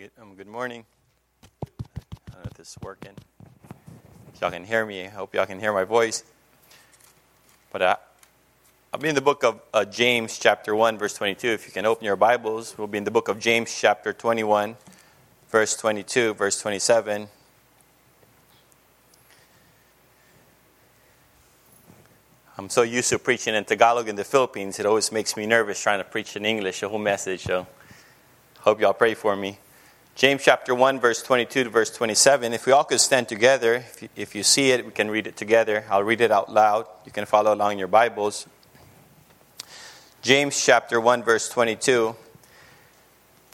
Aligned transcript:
Um, 0.00 0.34
good 0.34 0.46
morning. 0.46 0.86
I 1.44 1.66
don't 2.32 2.44
know 2.44 2.48
if 2.50 2.54
this 2.54 2.68
is 2.68 2.76
working. 2.80 3.12
If 4.32 4.40
y'all 4.40 4.50
can 4.50 4.64
hear 4.64 4.86
me. 4.86 5.04
I 5.04 5.08
hope 5.08 5.34
y'all 5.34 5.44
can 5.44 5.60
hear 5.60 5.74
my 5.74 5.84
voice. 5.84 6.24
But 7.70 7.82
uh, 7.82 7.96
I'll 8.94 9.00
be 9.00 9.10
in 9.10 9.14
the 9.14 9.20
book 9.20 9.44
of 9.44 9.60
uh, 9.74 9.84
James, 9.84 10.38
chapter 10.38 10.74
1, 10.74 10.96
verse 10.96 11.12
22. 11.12 11.48
If 11.48 11.66
you 11.66 11.72
can 11.72 11.84
open 11.84 12.06
your 12.06 12.16
Bibles, 12.16 12.78
we'll 12.78 12.86
be 12.86 12.96
in 12.96 13.04
the 13.04 13.10
book 13.10 13.28
of 13.28 13.38
James, 13.38 13.78
chapter 13.78 14.14
21, 14.14 14.74
verse 15.50 15.76
22, 15.76 16.32
verse 16.32 16.58
27. 16.62 17.28
I'm 22.56 22.70
so 22.70 22.80
used 22.80 23.10
to 23.10 23.18
preaching 23.18 23.54
in 23.54 23.66
Tagalog 23.66 24.08
in 24.08 24.16
the 24.16 24.24
Philippines, 24.24 24.80
it 24.80 24.86
always 24.86 25.12
makes 25.12 25.36
me 25.36 25.44
nervous 25.44 25.82
trying 25.82 25.98
to 25.98 26.04
preach 26.04 26.36
in 26.36 26.46
English, 26.46 26.82
a 26.82 26.88
whole 26.88 26.98
message. 26.98 27.42
So, 27.42 27.66
hope 28.60 28.80
y'all 28.80 28.94
pray 28.94 29.12
for 29.12 29.36
me. 29.36 29.58
James 30.20 30.44
chapter 30.44 30.74
1, 30.74 31.00
verse 31.00 31.22
22 31.22 31.64
to 31.64 31.70
verse 31.70 31.90
27. 31.90 32.52
If 32.52 32.66
we 32.66 32.72
all 32.72 32.84
could 32.84 33.00
stand 33.00 33.26
together, 33.26 33.76
if 33.76 34.02
you, 34.02 34.08
if 34.14 34.34
you 34.34 34.42
see 34.42 34.70
it, 34.70 34.84
we 34.84 34.92
can 34.92 35.10
read 35.10 35.26
it 35.26 35.34
together. 35.34 35.86
I'll 35.88 36.02
read 36.02 36.20
it 36.20 36.30
out 36.30 36.52
loud. 36.52 36.84
You 37.06 37.10
can 37.10 37.24
follow 37.24 37.54
along 37.54 37.72
in 37.72 37.78
your 37.78 37.88
Bibles. 37.88 38.46
James 40.20 40.62
chapter 40.62 41.00
1, 41.00 41.22
verse 41.22 41.48
22. 41.48 42.14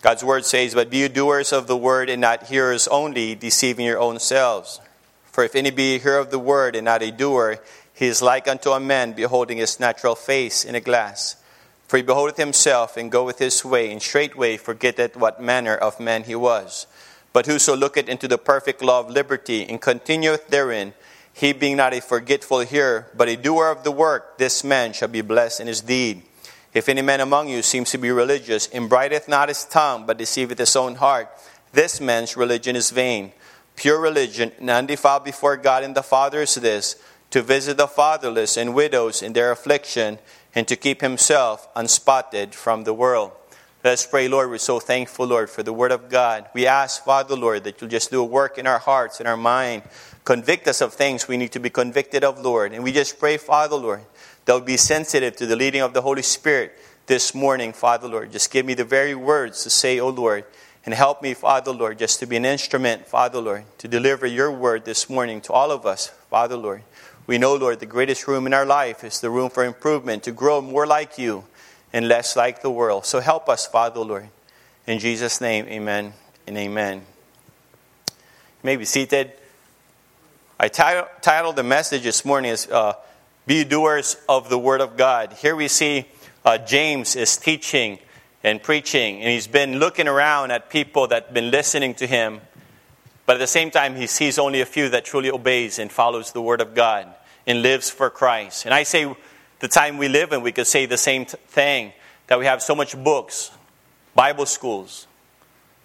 God's 0.03 0.25
word 0.25 0.45
says, 0.45 0.75
But 0.75 0.91
be 0.91 0.97
you 0.97 1.09
doers 1.09 1.53
of 1.53 1.69
the 1.69 1.77
word 1.77 2.11
and 2.11 2.21
not 2.21 2.49
hearers 2.49 2.89
only, 2.89 3.37
deceiving 3.37 3.87
your 3.87 4.01
own 4.01 4.19
selves. 4.19 4.81
For 5.27 5.45
if 5.45 5.55
any 5.55 5.71
be 5.71 5.95
a 5.95 5.99
hearer 6.01 6.19
of 6.19 6.33
the 6.33 6.41
word 6.41 6.75
and 6.75 6.85
not 6.85 7.01
a 7.01 7.13
doer, 7.13 7.61
he 7.95 8.07
is 8.07 8.21
like 8.21 8.49
unto 8.49 8.71
a 8.71 8.81
man 8.81 9.13
beholding 9.13 9.59
his 9.59 9.79
natural 9.79 10.17
face 10.17 10.65
in 10.65 10.75
a 10.75 10.81
glass. 10.81 11.37
For 11.89 11.99
he 11.99 12.03
beholdeth 12.03 12.37
himself 12.37 12.97
and 12.97 13.13
goeth 13.13 13.39
his 13.39 13.65
way, 13.65 13.93
and 13.93 14.03
straightway 14.03 14.57
forgetteth 14.57 15.17
what 15.17 15.41
manner 15.41 15.77
of 15.77 16.01
man 16.01 16.25
he 16.25 16.35
was. 16.35 16.87
But 17.33 17.47
whoso 17.47 17.77
looketh 17.77 18.09
into 18.09 18.27
the 18.27 18.39
perfect 18.39 18.83
law 18.83 19.01
of 19.01 19.11
liberty 19.11 19.69
and 19.69 19.81
continueth 19.81 20.49
therein, 20.49 20.95
he 21.33 21.53
being 21.53 21.77
not 21.77 21.93
a 21.93 22.01
forgetful 22.01 22.61
hearer, 22.61 23.09
but 23.15 23.29
a 23.29 23.37
doer 23.37 23.69
of 23.71 23.85
the 23.85 23.93
work, 23.93 24.39
this 24.39 24.65
man 24.65 24.95
shall 24.95 25.09
be 25.09 25.21
blessed 25.21 25.61
in 25.61 25.67
his 25.67 25.83
deed. 25.83 26.23
If 26.73 26.89
any 26.89 27.03
man 27.03 27.21
among 27.21 27.49
you 27.49 27.61
seems 27.63 27.91
to 27.91 27.99
be 27.99 28.11
religious, 28.11 28.69
and 28.69 28.89
brideth 28.89 29.29
not 29.29 29.49
his 29.49 29.65
tongue, 29.65 30.07
but 30.07 30.17
deceiveth 30.17 30.59
his 30.59 30.75
own 30.75 30.95
heart, 30.95 31.29
this 31.73 32.01
man's 32.01 32.39
religion 32.39 32.75
is 32.75 32.91
vain. 32.91 33.33
Pure 33.77 34.01
religion 34.01 34.51
and 34.59 34.71
undefiled 34.71 35.25
before 35.25 35.59
God 35.59 35.85
and 35.85 35.95
the 35.95 36.03
Father 36.03 36.41
is 36.41 36.55
this, 36.55 36.97
to 37.31 37.43
visit 37.43 37.77
the 37.77 37.87
fatherless 37.87 38.57
and 38.57 38.75
widows 38.75 39.23
in 39.23 39.35
their 39.35 39.51
affliction, 39.51 40.19
and 40.57 40.67
to 40.67 40.75
keep 40.75 41.03
himself 41.03 41.69
unspotted 41.77 42.55
from 42.55 42.85
the 42.85 42.95
world. 42.95 43.31
Let's 43.85 44.07
pray, 44.07 44.27
Lord. 44.27 44.49
We're 44.51 44.59
so 44.59 44.81
thankful, 44.81 45.27
Lord, 45.27 45.51
for 45.51 45.63
the 45.63 45.73
Word 45.73 45.93
of 45.93 46.09
God. 46.09 46.47
We 46.55 46.67
ask, 46.67 47.05
Father, 47.05 47.37
Lord, 47.37 47.63
that 47.65 47.81
you'll 47.81 47.91
just 47.91 48.11
do 48.11 48.23
a 48.23 48.25
work 48.25 48.57
in 48.57 48.67
our 48.67 48.79
hearts, 48.79 49.21
in 49.21 49.27
our 49.27 49.37
mind. 49.37 49.83
Convict 50.25 50.67
us 50.67 50.81
of 50.81 50.95
things 50.95 51.29
we 51.29 51.37
need 51.37 51.53
to 51.53 51.61
be 51.61 51.71
convicted 51.71 52.25
of, 52.25 52.41
Lord. 52.41 52.73
And 52.73 52.83
we 52.83 52.91
just 52.91 53.21
pray, 53.21 53.37
Father, 53.37 53.77
Lord, 53.77 54.01
that 54.47 54.55
we'll 54.55 54.63
be 54.63 54.79
sensitive 54.79 55.37
to 55.37 55.47
the 55.47 55.55
leading 55.55 55.83
of 55.83 55.93
the 55.93 56.03
Holy 56.03 56.23
Spirit 56.23 56.73
this 57.07 57.35
morning, 57.35 57.75
Father, 57.75 58.09
Lord. 58.09 58.33
Just 58.33 58.51
give 58.51 58.65
me 58.65 58.73
the 58.73 58.83
very 58.83 59.15
words 59.15 59.63
to 59.63 59.71
say, 59.71 60.01
O 60.01 60.09
Lord. 60.09 60.45
And 60.87 60.95
help 60.95 61.21
me, 61.21 61.35
Father, 61.35 61.73
Lord, 61.73 61.99
just 61.99 62.21
to 62.21 62.27
be 62.27 62.37
an 62.37 62.45
instrument, 62.45 63.07
Father, 63.07 63.41
Lord, 63.41 63.65
to 63.79 63.89
deliver 63.89 64.25
your 64.25 64.53
word 64.53 64.85
this 64.85 65.11
morning 65.11 65.41
to 65.43 65.53
all 65.53 65.71
of 65.71 65.85
us, 65.85 66.09
Father, 66.31 66.57
Lord. 66.57 66.83
We 67.27 67.39
know, 67.39 67.57
Lord, 67.57 67.81
the 67.81 67.87
greatest 67.87 68.29
room 68.29 68.47
in 68.47 68.55
our 68.55 68.65
life 68.65 69.03
is 69.03 69.21
the 69.21 69.31
room 69.31 69.51
for 69.51 69.65
improvement, 69.65 70.23
to 70.25 70.33
grow 70.33 70.61
more 70.61 70.87
like 70.87 71.19
you 71.19 71.45
and 71.93 72.07
less 72.07 72.37
like 72.37 72.63
the 72.63 72.71
world. 72.71 73.05
So 73.05 73.19
help 73.19 73.49
us, 73.49 73.67
Father, 73.67 74.01
Lord. 74.01 74.29
In 74.87 75.01
Jesus' 75.01 75.41
name, 75.41 75.67
amen 75.67 76.13
and 76.47 76.57
amen. 76.57 76.99
You 76.99 78.15
may 78.63 78.77
be 78.77 78.85
seated. 78.85 79.33
I 80.61 80.69
titled 80.69 81.57
the 81.57 81.65
message 81.65 82.05
this 82.05 82.25
morning 82.25 82.53
as 82.53 82.71
uh, 82.71 82.95
Be 83.47 83.65
Doers 83.65 84.17
of 84.29 84.49
the 84.49 84.59
Word 84.59 84.81
of 84.81 84.97
God. 84.97 85.33
Here 85.33 85.57
we 85.57 85.67
see 85.67 86.07
uh, 86.45 86.59
James 86.59 87.17
is 87.17 87.37
teaching 87.37 87.99
and 88.45 88.63
preaching, 88.63 89.21
and 89.21 89.31
he's 89.31 89.49
been 89.49 89.81
looking 89.81 90.07
around 90.07 90.53
at 90.53 90.71
people 90.71 91.09
that 91.09 91.25
have 91.25 91.35
been 91.35 91.51
listening 91.51 91.95
to 91.97 92.07
him 92.07 92.41
but 93.27 93.35
at 93.35 93.39
the 93.41 93.47
same 93.47 93.71
time, 93.71 93.97
he 93.97 94.07
sees 94.07 94.39
only 94.39 94.61
a 94.61 94.67
few 94.67 94.89
that 94.91 95.05
truly 95.05 95.31
obeys 95.31 95.79
and 95.79 95.91
follows 95.91 96.33
the 96.33 96.41
word 96.41 96.61
of 96.61 96.75
God 96.75 97.13
and 97.47 97.63
lives 97.63 97.91
for 97.91 98.09
Christ. 98.09 98.65
And 98.65 98.73
I 98.73 98.85
say, 98.85 99.15
the 99.59 99.69
time 99.69 99.99
we 99.99 100.09
live 100.09 100.33
in, 100.33 100.43
we 100.43 100.53
could 100.53 100.67
say 100.67 100.87
the 100.87 100.97
same 100.97 101.25
thing 101.25 101.93
that 102.29 102.39
we 102.39 102.47
have 102.47 102.63
so 102.63 102.75
much 102.75 102.97
books, 103.03 103.51
Bible 104.15 104.47
schools, 104.47 105.07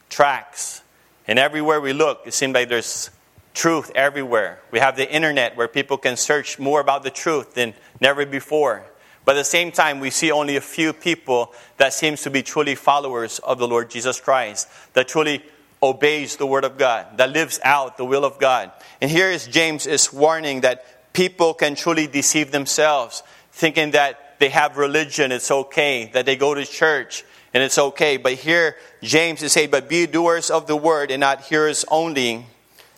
tracts, 0.10 0.82
and 1.28 1.40
everywhere 1.40 1.80
we 1.80 1.94
look, 1.94 2.22
it 2.26 2.34
seems 2.34 2.54
like 2.54 2.70
there's 2.70 3.10
truth 3.54 3.92
everywhere. 3.96 4.60
We 4.72 4.80
have 4.80 4.98
the 4.98 5.10
internet 5.12 5.56
where 5.56 5.68
people 5.68 5.98
can 5.98 6.18
search 6.18 6.60
more 6.60 6.80
about 6.80 7.04
the 7.04 7.10
truth 7.10 7.54
than 7.54 7.74
never 8.00 8.26
before. 8.26 8.84
But 9.24 9.36
at 9.36 9.40
the 9.40 9.44
same 9.44 9.72
time, 9.72 10.00
we 10.00 10.10
see 10.10 10.32
only 10.32 10.56
a 10.56 10.62
few 10.62 10.94
people 10.94 11.54
that 11.78 11.94
seems 11.94 12.24
to 12.24 12.30
be 12.30 12.42
truly 12.42 12.76
followers 12.76 13.40
of 13.40 13.60
the 13.60 13.68
Lord 13.68 13.90
Jesus 13.90 14.20
Christ, 14.20 14.68
that 14.94 15.08
truly 15.08 15.44
obeys 15.84 16.36
the 16.36 16.46
word 16.46 16.64
of 16.64 16.78
God, 16.78 17.18
that 17.18 17.32
lives 17.32 17.60
out 17.64 17.98
the 17.98 18.06
will 18.06 18.24
of 18.24 18.40
God. 18.40 18.72
And 19.02 19.10
here 19.10 19.30
is 19.30 19.48
James 19.48 19.88
is 19.88 20.14
warning 20.14 20.62
that 20.62 21.14
people 21.14 21.54
can 21.54 21.76
truly 21.76 22.08
deceive 22.08 22.52
themselves, 22.52 23.24
thinking 23.52 23.92
that 23.92 24.40
they 24.40 24.50
have 24.50 24.78
religion, 24.78 25.32
it's 25.32 25.52
okay, 25.52 26.10
that 26.14 26.26
they 26.26 26.36
go 26.36 26.54
to 26.54 26.66
church, 26.66 27.24
and 27.54 27.64
it's 27.64 27.78
okay. 27.78 28.18
But 28.18 28.34
here, 28.34 28.76
James 29.02 29.44
is 29.44 29.52
saying, 29.52 29.72
but 29.72 29.90
be 29.90 30.06
doers 30.08 30.50
of 30.50 30.68
the 30.68 30.76
word 30.76 31.12
and 31.12 31.20
not 31.20 31.42
hearers 31.42 31.86
only, 31.90 32.46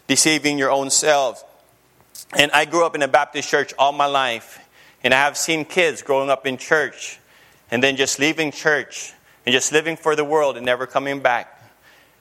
deceiving 0.07 0.57
your 0.57 0.71
own 0.71 0.89
selves. 0.89 1.43
And 2.35 2.51
I 2.51 2.65
grew 2.65 2.85
up 2.85 2.95
in 2.95 3.01
a 3.01 3.07
Baptist 3.07 3.49
church 3.49 3.73
all 3.77 3.91
my 3.91 4.05
life, 4.05 4.59
and 5.03 5.13
I 5.13 5.17
have 5.17 5.37
seen 5.37 5.65
kids 5.65 6.01
growing 6.01 6.29
up 6.29 6.45
in 6.45 6.57
church 6.57 7.19
and 7.71 7.81
then 7.81 7.95
just 7.95 8.19
leaving 8.19 8.51
church 8.51 9.13
and 9.45 9.53
just 9.53 9.71
living 9.71 9.97
for 9.97 10.15
the 10.15 10.23
world 10.23 10.57
and 10.57 10.65
never 10.65 10.85
coming 10.85 11.21
back. 11.21 11.52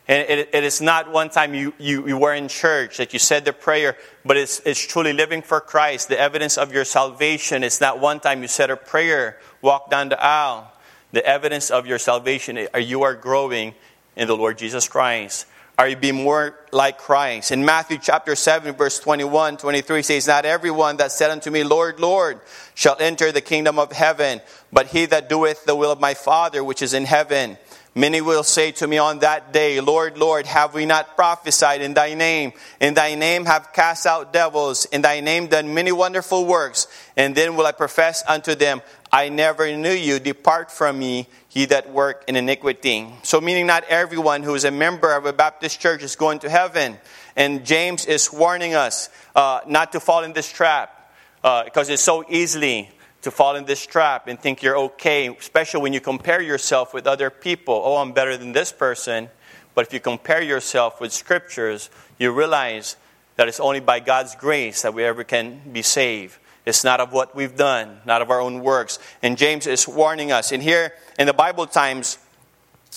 And 0.08 0.28
it, 0.28 0.50
it 0.52 0.64
is 0.64 0.80
not 0.80 1.12
one 1.12 1.30
time 1.30 1.54
you, 1.54 1.72
you, 1.78 2.08
you, 2.08 2.18
were 2.18 2.34
in 2.34 2.48
church 2.48 2.96
that 2.96 3.12
you 3.12 3.20
said 3.20 3.44
the 3.44 3.52
prayer, 3.52 3.96
but 4.24 4.36
it's, 4.36 4.60
it's 4.64 4.84
truly 4.84 5.12
living 5.12 5.42
for 5.42 5.60
Christ, 5.60 6.08
the 6.08 6.18
evidence 6.18 6.58
of 6.58 6.72
your 6.72 6.84
salvation. 6.84 7.62
It's 7.62 7.80
not 7.80 8.00
one 8.00 8.18
time 8.18 8.42
you 8.42 8.48
said 8.48 8.70
a 8.70 8.76
prayer, 8.76 9.38
walk 9.60 9.90
down 9.90 10.08
the 10.08 10.22
aisle. 10.22 10.72
The 11.12 11.24
evidence 11.24 11.70
of 11.70 11.86
your 11.86 11.98
salvation, 11.98 12.66
are 12.72 12.80
you 12.80 13.02
are 13.02 13.14
growing 13.14 13.74
in 14.16 14.28
the 14.28 14.36
Lord 14.36 14.58
Jesus 14.58 14.88
Christ. 14.88 15.46
Are 15.78 15.88
you 15.88 15.96
being 15.96 16.22
more 16.22 16.54
like 16.70 16.98
Christ? 16.98 17.50
In 17.50 17.64
Matthew 17.64 17.98
chapter 17.98 18.34
7, 18.34 18.74
verse 18.74 18.98
21, 18.98 19.56
23 19.56 20.02
says, 20.02 20.26
Not 20.26 20.44
everyone 20.44 20.98
that 20.98 21.12
said 21.12 21.30
unto 21.30 21.50
me, 21.50 21.64
Lord, 21.64 21.98
Lord, 21.98 22.40
shall 22.74 22.96
enter 23.00 23.32
the 23.32 23.40
kingdom 23.40 23.78
of 23.78 23.90
heaven, 23.92 24.40
but 24.70 24.88
he 24.88 25.06
that 25.06 25.28
doeth 25.28 25.64
the 25.64 25.74
will 25.74 25.90
of 25.90 26.00
my 26.00 26.14
Father 26.14 26.62
which 26.62 26.82
is 26.82 26.92
in 26.92 27.04
heaven. 27.04 27.56
Many 27.94 28.22
will 28.22 28.42
say 28.42 28.72
to 28.72 28.86
me 28.86 28.96
on 28.96 29.18
that 29.18 29.52
day, 29.52 29.78
Lord, 29.82 30.16
Lord, 30.16 30.46
have 30.46 30.72
we 30.72 30.86
not 30.86 31.14
prophesied 31.14 31.82
in 31.82 31.92
thy 31.92 32.14
name? 32.14 32.54
In 32.80 32.94
thy 32.94 33.16
name 33.16 33.44
have 33.44 33.74
cast 33.74 34.06
out 34.06 34.32
devils, 34.32 34.86
in 34.86 35.02
thy 35.02 35.20
name 35.20 35.48
done 35.48 35.74
many 35.74 35.92
wonderful 35.92 36.46
works. 36.46 36.86
And 37.18 37.34
then 37.34 37.54
will 37.54 37.66
I 37.66 37.72
profess 37.72 38.24
unto 38.26 38.54
them, 38.54 38.80
I 39.12 39.28
never 39.28 39.76
knew 39.76 39.92
you. 39.92 40.18
Depart 40.18 40.70
from 40.70 40.98
me, 40.98 41.28
ye 41.50 41.66
that 41.66 41.90
work 41.90 42.24
in 42.28 42.36
iniquity. 42.36 43.08
So, 43.24 43.42
meaning 43.42 43.66
not 43.66 43.84
everyone 43.84 44.42
who 44.42 44.54
is 44.54 44.64
a 44.64 44.70
member 44.70 45.14
of 45.14 45.26
a 45.26 45.34
Baptist 45.34 45.78
church 45.78 46.02
is 46.02 46.16
going 46.16 46.38
to 46.38 46.48
heaven. 46.48 46.96
And 47.36 47.66
James 47.66 48.06
is 48.06 48.32
warning 48.32 48.74
us 48.74 49.10
uh, 49.36 49.60
not 49.66 49.92
to 49.92 50.00
fall 50.00 50.24
in 50.24 50.32
this 50.32 50.50
trap 50.50 51.12
uh, 51.44 51.64
because 51.64 51.90
it's 51.90 52.02
so 52.02 52.24
easily 52.30 52.90
to 53.22 53.30
fall 53.30 53.56
in 53.56 53.64
this 53.64 53.84
trap 53.86 54.28
and 54.28 54.38
think 54.38 54.62
you're 54.62 54.76
okay, 54.76 55.28
especially 55.28 55.80
when 55.80 55.92
you 55.92 56.00
compare 56.00 56.40
yourself 56.40 56.92
with 56.92 57.06
other 57.06 57.30
people. 57.30 57.80
Oh, 57.84 57.96
I'm 57.96 58.12
better 58.12 58.36
than 58.36 58.52
this 58.52 58.72
person. 58.72 59.30
But 59.74 59.86
if 59.86 59.92
you 59.92 60.00
compare 60.00 60.42
yourself 60.42 61.00
with 61.00 61.12
scriptures, 61.12 61.88
you 62.18 62.32
realize 62.32 62.96
that 63.36 63.48
it's 63.48 63.60
only 63.60 63.80
by 63.80 64.00
God's 64.00 64.34
grace 64.34 64.82
that 64.82 64.92
we 64.92 65.04
ever 65.04 65.24
can 65.24 65.60
be 65.72 65.82
saved. 65.82 66.38
It's 66.66 66.84
not 66.84 67.00
of 67.00 67.12
what 67.12 67.34
we've 67.34 67.56
done, 67.56 68.00
not 68.04 68.22
of 68.22 68.30
our 68.30 68.40
own 68.40 68.60
works. 68.60 68.98
And 69.22 69.38
James 69.38 69.66
is 69.66 69.88
warning 69.88 70.30
us. 70.30 70.52
And 70.52 70.62
here 70.62 70.92
in 71.18 71.26
the 71.26 71.32
Bible 71.32 71.66
times, 71.66 72.18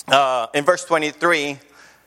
uh, 0.07 0.47
in 0.53 0.65
verse 0.65 0.85
23, 0.85 1.57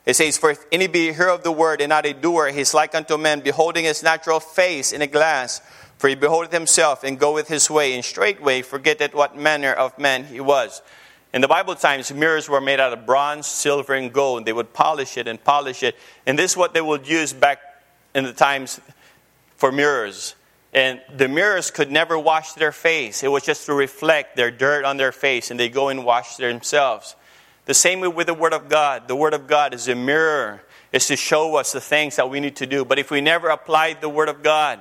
it 0.07 0.15
says, 0.15 0.39
For 0.39 0.51
if 0.51 0.65
any 0.71 0.87
be 0.87 1.09
a 1.09 1.13
hearer 1.13 1.31
of 1.31 1.43
the 1.43 1.53
word 1.53 1.81
and 1.81 1.91
not 1.91 2.07
a 2.07 2.13
doer, 2.13 2.49
he 2.49 2.61
is 2.61 2.75
like 2.75 2.95
unto 2.95 3.15
a 3.15 3.19
man 3.19 3.41
beholding 3.41 3.85
his 3.85 4.03
natural 4.03 4.41
face 4.41 4.93
in 4.93 5.03
a 5.03 5.07
glass. 5.07 5.61
For 5.99 6.09
he 6.09 6.15
beholdeth 6.15 6.53
himself 6.53 7.03
and 7.03 7.19
goeth 7.19 7.49
his 7.49 7.69
way, 7.69 7.95
and 7.95 8.05
straightway 8.05 8.63
forgetteth 8.63 9.15
what 9.15 9.37
manner 9.37 9.73
of 9.73 9.99
man 9.99 10.25
he 10.25 10.41
was. 10.41 10.81
In 11.35 11.43
the 11.43 11.49
Bible 11.49 11.75
times, 11.75 12.13
mirrors 12.13 12.49
were 12.49 12.61
made 12.61 12.81
out 12.81 12.93
of 12.93 13.05
bronze, 13.05 13.47
silver, 13.47 13.95
and 13.95 14.13
gold. 14.13 14.39
and 14.39 14.47
They 14.47 14.53
would 14.53 14.73
polish 14.73 15.19
it 15.19 15.29
and 15.29 15.43
polish 15.43 15.83
it. 15.83 15.97
And 16.27 16.39
this 16.39 16.53
is 16.53 16.57
what 16.57 16.73
they 16.73 16.81
would 16.81 17.07
use 17.07 17.33
back 17.33 17.59
in 18.15 18.25
the 18.25 18.33
times 18.33 18.81
for 19.57 19.71
mirrors. 19.71 20.37
And 20.73 21.01
the 21.15 21.29
mirrors 21.29 21.71
could 21.71 21.91
never 21.91 22.19
wash 22.19 22.53
their 22.53 22.73
face. 22.73 23.23
It 23.23 23.29
was 23.29 23.43
just 23.43 23.67
to 23.67 23.75
reflect 23.75 24.37
their 24.37 24.51
dirt 24.51 24.85
on 24.85 24.97
their 24.97 25.13
face, 25.13 25.51
and 25.51 25.59
they 25.59 25.69
go 25.69 25.89
and 25.89 26.05
wash 26.05 26.37
themselves. 26.37 27.17
The 27.65 27.75
same 27.75 28.01
way 28.01 28.09
with 28.09 28.29
the 28.29 28.35
Word 28.35 28.55
of 28.55 28.69
God. 28.69 29.09
The 29.09 29.17
Word 29.17 29.35
of 29.35 29.47
God 29.47 29.75
is 29.75 29.89
a 29.89 29.95
mirror, 29.95 30.63
is 30.93 31.07
to 31.09 31.17
show 31.17 31.57
us 31.57 31.73
the 31.73 31.81
things 31.81 32.17
that 32.17 32.31
we 32.31 32.41
need 32.41 32.57
to 32.57 32.67
do. 32.67 32.85
But 32.85 32.99
if 32.99 33.11
we 33.11 33.21
never 33.21 33.49
apply 33.49 33.95
the 33.95 34.09
Word 34.09 34.29
of 34.29 34.43
God, 34.43 34.79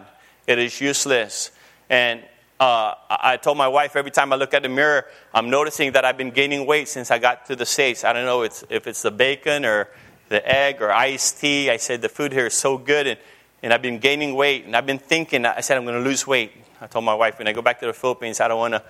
it 0.48 0.58
is 0.58 0.80
useless. 0.82 1.52
And 1.90 2.24
uh, 2.60 2.96
I 3.10 3.38
told 3.38 3.58
my 3.58 3.68
wife 3.68 3.96
every 3.96 4.12
time 4.12 4.34
I 4.34 4.36
look 4.36 4.54
at 4.54 4.64
the 4.64 4.70
mirror, 4.70 5.06
I'm 5.34 5.50
noticing 5.50 5.92
that 5.92 6.06
I've 6.06 6.18
been 6.18 6.32
gaining 6.32 6.66
weight 6.66 6.88
since 6.88 7.12
I 7.12 7.20
got 7.20 7.46
to 7.48 7.56
the 7.56 7.66
States. 7.66 8.04
I 8.04 8.14
don't 8.14 8.26
know 8.26 8.42
it's, 8.42 8.64
if 8.70 8.88
it's 8.88 9.04
the 9.04 9.12
bacon 9.12 9.66
or 9.66 9.90
the 10.30 10.46
egg 10.50 10.82
or 10.82 10.92
iced 10.92 11.40
tea. 11.40 11.70
I 11.70 11.78
said 11.78 12.02
the 12.02 12.10
food 12.10 12.32
here 12.32 12.48
is 12.48 12.56
so 12.56 12.78
good, 12.78 13.06
and, 13.06 13.20
and 13.62 13.74
I've 13.74 13.82
been 13.82 14.00
gaining 14.00 14.34
weight. 14.34 14.66
And 14.66 14.76
I've 14.76 14.88
been 14.88 14.98
thinking, 14.98 15.46
I 15.46 15.62
said, 15.62 15.78
I'm 15.78 15.86
going 15.86 16.02
to 16.02 16.10
lose 16.10 16.26
weight. 16.26 16.52
I 16.82 16.88
told 16.88 17.06
my 17.06 17.14
wife, 17.14 17.38
when 17.38 17.48
I 17.48 17.54
go 17.54 17.62
back 17.62 17.80
to 17.82 17.86
the 17.86 17.94
Philippines, 17.94 18.40
I 18.40 18.48
don't 18.48 18.60
want 18.60 18.74
to. 18.74 18.84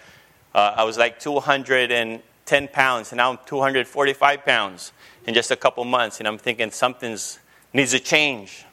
Uh, 0.55 0.75
I 0.77 0.83
was 0.85 0.97
like 0.97 1.19
210 1.19 2.67
pounds, 2.69 3.11
and 3.11 3.17
now 3.17 3.31
I'm 3.31 3.39
245 3.45 4.45
pounds 4.45 4.93
in 5.25 5.33
just 5.33 5.51
a 5.51 5.55
couple 5.55 5.83
months. 5.83 6.19
And 6.19 6.27
I'm 6.27 6.37
thinking 6.37 6.71
something's 6.71 7.39
needs 7.73 7.91
to 7.91 7.99
change. 7.99 8.65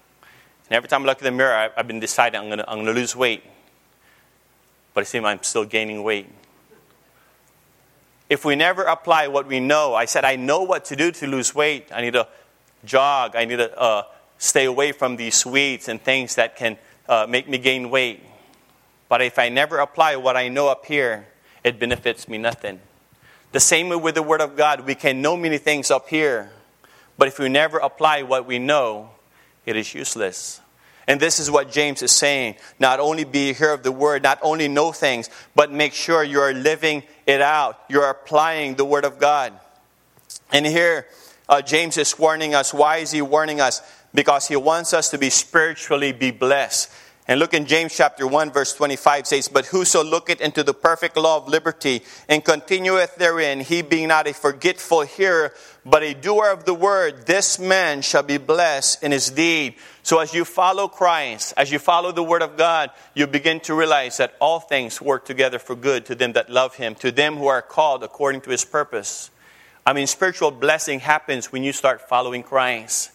And 0.69 0.77
every 0.77 0.89
time 0.89 1.03
I 1.03 1.07
look 1.07 1.19
in 1.19 1.25
the 1.25 1.31
mirror, 1.31 1.55
I, 1.55 1.71
have 1.77 1.87
been 1.87 2.01
deciding 2.01 2.41
I'm 2.41 2.47
going 2.47 2.59
to 2.59 2.69
I'm 2.69 2.77
going 2.77 2.87
to 2.87 2.93
lose 2.93 3.15
weight 3.15 3.43
but 4.95 5.03
it 5.03 5.07
seems 5.07 5.27
I'm 5.27 5.43
still 5.43 5.65
gaining 5.65 6.03
weight. 6.05 6.29
If 8.31 8.45
we 8.45 8.57
never 8.57 8.85
apply 8.85 9.29
what 9.29 9.47
we 9.47 9.61
know, 9.61 9.95
I 9.95 10.07
said, 10.07 10.25
I 10.25 10.37
know 10.37 10.63
what 10.63 10.87
to 10.87 10.97
do 10.97 11.11
to 11.11 11.27
lose 11.27 11.55
weight. 11.55 11.89
I 11.93 12.01
need 12.01 12.15
to 12.15 12.29
jog. 12.85 13.37
I 13.37 13.45
need 13.45 13.57
to 13.57 13.79
uh, 13.79 14.05
stay 14.39 14.65
away 14.65 14.93
from 14.93 15.17
these 15.17 15.35
sweets 15.35 15.89
and 15.89 16.01
things 16.01 16.37
that 16.37 16.57
can 16.57 16.79
uh, 17.09 17.27
make 17.29 17.49
me 17.49 17.59
gain 17.59 17.91
weight. 17.91 18.23
But 19.09 19.21
if 19.21 19.39
I 19.39 19.51
never 19.51 19.79
apply 19.79 20.17
what 20.17 20.37
I 20.37 20.49
know 20.49 20.69
up 20.69 20.87
here, 20.87 21.27
it 21.63 21.79
benefits 21.79 22.29
me 22.29 22.39
nothing. 22.39 22.81
The 23.53 23.61
same 23.61 23.89
way 23.89 23.97
with 23.97 24.15
the 24.15 24.23
Word 24.23 24.41
of 24.41 24.57
God, 24.57 24.81
we 24.87 24.95
can 24.95 25.21
know 25.21 25.37
many 25.37 25.59
things 25.59 25.91
up 25.91 26.09
here, 26.09 26.51
but 27.19 27.29
if 27.29 27.39
we 27.39 27.49
never 27.49 27.79
apply 27.79 28.23
what 28.23 28.47
we 28.47 28.59
know, 28.59 29.11
it 29.67 29.77
is 29.77 29.95
useless. 29.95 30.61
And 31.07 31.21
this 31.21 31.39
is 31.39 31.51
what 31.51 31.71
James 31.71 32.03
is 32.03 32.13
saying. 32.13 32.57
Not 32.79 32.99
only 32.99 33.25
be 33.25 33.51
a 33.51 33.53
hearer 33.53 33.75
of 33.75 33.83
the 33.83 33.93
word, 33.93 34.23
not 34.23 34.39
only 34.43 34.69
know 34.69 34.93
things, 34.93 35.29
but 35.55 35.71
make 35.71 35.93
sure 35.93 36.25
you 36.25 36.41
are 36.41 36.55
living 36.55 37.03
it 37.27 37.43
out. 37.43 37.79
You're 37.89 38.09
applying 38.09 38.77
the 38.77 38.85
word 38.85 39.05
of 39.05 39.19
God. 39.19 39.53
And 40.51 40.65
here, 40.65 41.07
uh, 41.49 41.61
James 41.61 41.99
is 41.99 42.19
warning 42.19 42.55
us. 42.55 42.73
Why 42.73 42.99
is 42.99 43.11
he 43.11 43.21
warning 43.21 43.61
us? 43.61 43.83
Because 44.15 44.49
he 44.49 44.57
wants 44.57 44.95
us 44.95 45.11
to 45.11 45.19
be 45.19 45.29
spiritually 45.29 46.13
be 46.13 46.31
blessed. 46.31 46.91
And 47.27 47.41
look 47.41 47.55
in 47.55 47.65
James 47.65 47.97
chapter 47.97 48.27
1, 48.27 48.53
verse 48.53 48.75
25 48.75 49.27
says, 49.27 49.49
But 49.49 49.65
whoso 49.67 50.05
looketh 50.05 50.43
into 50.43 50.63
the 50.63 50.75
perfect 50.75 51.17
law 51.17 51.39
of 51.39 51.49
liberty 51.49 52.03
and 52.29 52.45
continueth 52.45 53.17
therein, 53.17 53.61
he 53.61 53.81
being 53.81 54.09
not 54.09 54.27
a 54.27 54.35
forgetful 54.35 55.03
hearer, 55.03 55.55
but 55.87 56.03
a 56.03 56.13
doer 56.13 56.51
of 56.51 56.67
the 56.67 56.75
word, 56.75 57.25
this 57.25 57.59
man 57.59 58.03
shall 58.03 58.23
be 58.23 58.37
blessed 58.37 59.03
in 59.03 59.11
his 59.11 59.31
deed. 59.31 59.77
So 60.03 60.19
as 60.19 60.35
you 60.35 60.45
follow 60.45 60.87
Christ, 60.87 61.55
as 61.57 61.73
you 61.73 61.79
follow 61.79 62.13
the 62.13 62.23
word 62.23 62.43
of 62.43 62.59
God, 62.59 62.91
you 63.15 63.27
begin 63.27 63.61
to 63.61 63.75
realize 63.75 64.19
that 64.19 64.35
all 64.39 64.61
things 64.61 65.01
work 65.01 65.25
together 65.25 65.59
for 65.59 65.75
good 65.75 66.05
to 66.07 66.15
them 66.15 66.35
that 66.35 66.51
love 66.51 66.75
him, 66.75 66.95
to 66.97 67.11
them 67.11 67.37
who 67.37 67.47
are 67.47 67.63
called 67.63 68.05
according 68.05 68.43
to 68.43 68.51
his 68.51 68.67
purpose. 68.67 69.31
I 69.87 69.95
mean, 69.95 70.07
spiritual 70.07 70.51
blessing 70.51 71.01
happens 71.01 71.51
when 71.51 71.63
you 71.63 71.73
start 71.73 72.07
following 72.07 72.43
Christ. 72.43 73.13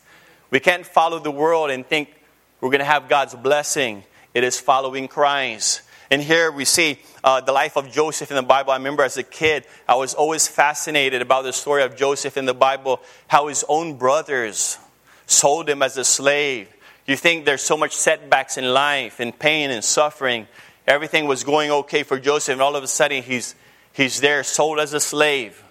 We 0.49 0.59
can't 0.59 0.85
follow 0.85 1.19
the 1.19 1.29
world 1.29 1.69
and 1.69 1.85
think 1.85 2.18
we're 2.61 2.69
going 2.69 2.79
to 2.79 2.85
have 2.85 3.07
God's 3.07 3.35
blessing. 3.35 4.03
It 4.33 4.43
is 4.43 4.59
following 4.59 5.07
Christ. 5.07 5.81
And 6.11 6.21
here 6.21 6.51
we 6.51 6.65
see 6.65 6.99
uh, 7.23 7.41
the 7.41 7.51
life 7.51 7.77
of 7.77 7.91
Joseph 7.91 8.31
in 8.31 8.35
the 8.35 8.43
Bible. 8.43 8.71
I 8.71 8.77
remember 8.77 9.03
as 9.03 9.17
a 9.17 9.23
kid, 9.23 9.65
I 9.87 9.95
was 9.95 10.13
always 10.13 10.47
fascinated 10.47 11.21
about 11.21 11.43
the 11.43 11.53
story 11.53 11.83
of 11.83 11.95
Joseph 11.95 12.35
in 12.35 12.45
the 12.45 12.53
Bible, 12.53 13.01
how 13.27 13.47
his 13.47 13.63
own 13.69 13.97
brothers 13.97 14.77
sold 15.25 15.69
him 15.69 15.81
as 15.81 15.97
a 15.97 16.03
slave. 16.03 16.67
You 17.05 17.15
think 17.15 17.45
there's 17.45 17.61
so 17.61 17.77
much 17.77 17.95
setbacks 17.95 18.57
in 18.57 18.73
life 18.73 19.19
and 19.19 19.37
pain 19.37 19.71
and 19.71 19.83
suffering. 19.83 20.47
Everything 20.87 21.27
was 21.27 21.43
going 21.43 21.71
okay 21.71 22.03
for 22.03 22.19
Joseph, 22.19 22.53
and 22.53 22.61
all 22.61 22.75
of 22.75 22.83
a 22.83 22.87
sudden 22.87 23.21
he's, 23.21 23.55
he's 23.93 24.19
there 24.19 24.43
sold 24.43 24.79
as 24.79 24.93
a 24.93 24.99
slave 24.99 25.63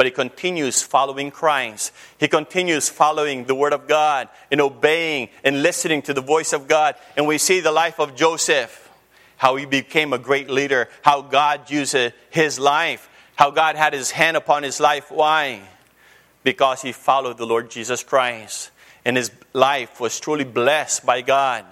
but 0.00 0.06
he 0.06 0.10
continues 0.10 0.80
following 0.80 1.30
Christ. 1.30 1.92
He 2.16 2.26
continues 2.26 2.88
following 2.88 3.44
the 3.44 3.54
Word 3.54 3.74
of 3.74 3.86
God 3.86 4.30
and 4.50 4.58
obeying 4.58 5.28
and 5.44 5.62
listening 5.62 6.00
to 6.00 6.14
the 6.14 6.22
voice 6.22 6.54
of 6.54 6.66
God. 6.66 6.94
And 7.18 7.26
we 7.26 7.36
see 7.36 7.60
the 7.60 7.70
life 7.70 8.00
of 8.00 8.16
Joseph, 8.16 8.88
how 9.36 9.56
he 9.56 9.66
became 9.66 10.14
a 10.14 10.18
great 10.18 10.48
leader, 10.48 10.88
how 11.02 11.20
God 11.20 11.70
used 11.70 11.94
his 12.30 12.58
life, 12.58 13.10
how 13.34 13.50
God 13.50 13.76
had 13.76 13.92
his 13.92 14.10
hand 14.10 14.38
upon 14.38 14.62
his 14.62 14.80
life. 14.80 15.10
Why? 15.10 15.60
Because 16.44 16.80
he 16.80 16.92
followed 16.92 17.36
the 17.36 17.44
Lord 17.44 17.70
Jesus 17.70 18.02
Christ. 18.02 18.70
And 19.04 19.18
his 19.18 19.30
life 19.52 20.00
was 20.00 20.18
truly 20.18 20.44
blessed 20.44 21.04
by 21.04 21.20
God. 21.20 21.66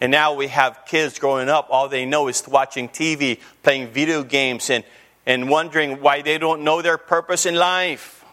And 0.00 0.10
now 0.10 0.32
we 0.32 0.46
have 0.46 0.86
kids 0.86 1.18
growing 1.18 1.50
up, 1.50 1.66
all 1.68 1.90
they 1.90 2.06
know 2.06 2.28
is 2.28 2.42
watching 2.48 2.88
TV, 2.88 3.38
playing 3.62 3.88
video 3.88 4.22
games, 4.22 4.70
and 4.70 4.82
and 5.26 5.50
wondering 5.50 6.00
why 6.00 6.22
they 6.22 6.38
don't 6.38 6.62
know 6.62 6.80
their 6.80 6.96
purpose 6.96 7.44
in 7.44 7.56
life. 7.56 8.24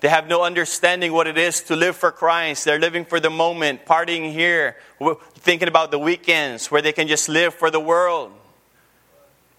They 0.00 0.08
have 0.08 0.28
no 0.28 0.42
understanding 0.42 1.12
what 1.12 1.26
it 1.26 1.38
is 1.38 1.62
to 1.62 1.76
live 1.76 1.96
for 1.96 2.12
Christ. 2.12 2.64
They're 2.64 2.78
living 2.78 3.04
for 3.04 3.18
the 3.18 3.30
moment, 3.30 3.86
partying 3.86 4.32
here, 4.32 4.76
thinking 5.36 5.68
about 5.68 5.90
the 5.90 5.98
weekends 5.98 6.70
where 6.70 6.82
they 6.82 6.92
can 6.92 7.08
just 7.08 7.28
live 7.28 7.54
for 7.54 7.70
the 7.70 7.80
world. 7.80 8.32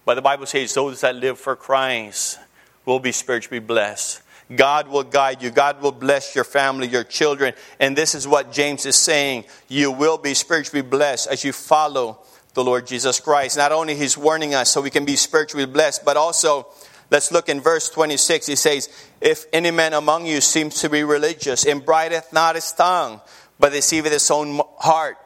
But 0.04 0.14
the 0.14 0.22
Bible 0.22 0.46
says 0.46 0.72
those 0.72 1.00
that 1.00 1.16
live 1.16 1.38
for 1.38 1.56
Christ 1.56 2.38
will 2.84 3.00
be 3.00 3.12
spiritually 3.12 3.58
blessed. 3.58 4.22
God 4.54 4.88
will 4.88 5.02
guide 5.02 5.42
you. 5.42 5.50
God 5.50 5.82
will 5.82 5.92
bless 5.92 6.34
your 6.34 6.44
family, 6.44 6.88
your 6.88 7.04
children. 7.04 7.52
And 7.78 7.94
this 7.94 8.14
is 8.14 8.26
what 8.26 8.50
James 8.50 8.86
is 8.86 8.96
saying. 8.96 9.44
You 9.68 9.90
will 9.90 10.16
be 10.16 10.32
spiritually 10.32 10.80
blessed 10.80 11.28
as 11.28 11.44
you 11.44 11.52
follow 11.52 12.20
the 12.58 12.64
Lord 12.64 12.88
Jesus 12.88 13.20
Christ. 13.20 13.56
Not 13.56 13.70
only 13.70 13.94
he's 13.94 14.18
warning 14.18 14.52
us 14.52 14.72
so 14.72 14.80
we 14.80 14.90
can 14.90 15.04
be 15.04 15.14
spiritually 15.14 15.64
blessed, 15.64 16.04
but 16.04 16.16
also 16.16 16.66
let's 17.08 17.30
look 17.30 17.48
in 17.48 17.60
verse 17.60 17.88
26. 17.88 18.48
He 18.48 18.56
says, 18.56 18.88
If 19.20 19.46
any 19.52 19.70
man 19.70 19.92
among 19.92 20.26
you 20.26 20.40
seems 20.40 20.80
to 20.80 20.90
be 20.90 21.04
religious 21.04 21.64
and 21.64 21.86
brideth 21.86 22.32
not 22.32 22.56
his 22.56 22.72
tongue, 22.72 23.20
but 23.60 23.70
deceiveth 23.70 24.12
his 24.12 24.28
own 24.32 24.60
heart, 24.76 25.18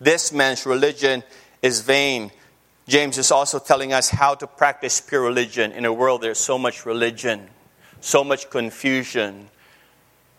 this 0.00 0.32
man's 0.32 0.64
religion 0.64 1.22
is 1.60 1.82
vain. 1.82 2.30
James 2.88 3.18
is 3.18 3.30
also 3.30 3.58
telling 3.58 3.92
us 3.92 4.08
how 4.08 4.34
to 4.34 4.46
practice 4.46 5.02
pure 5.02 5.20
religion 5.20 5.70
in 5.70 5.84
a 5.84 5.92
world 5.92 6.22
there's 6.22 6.38
so 6.38 6.56
much 6.56 6.86
religion, 6.86 7.46
so 8.00 8.24
much 8.24 8.48
confusion. 8.48 9.50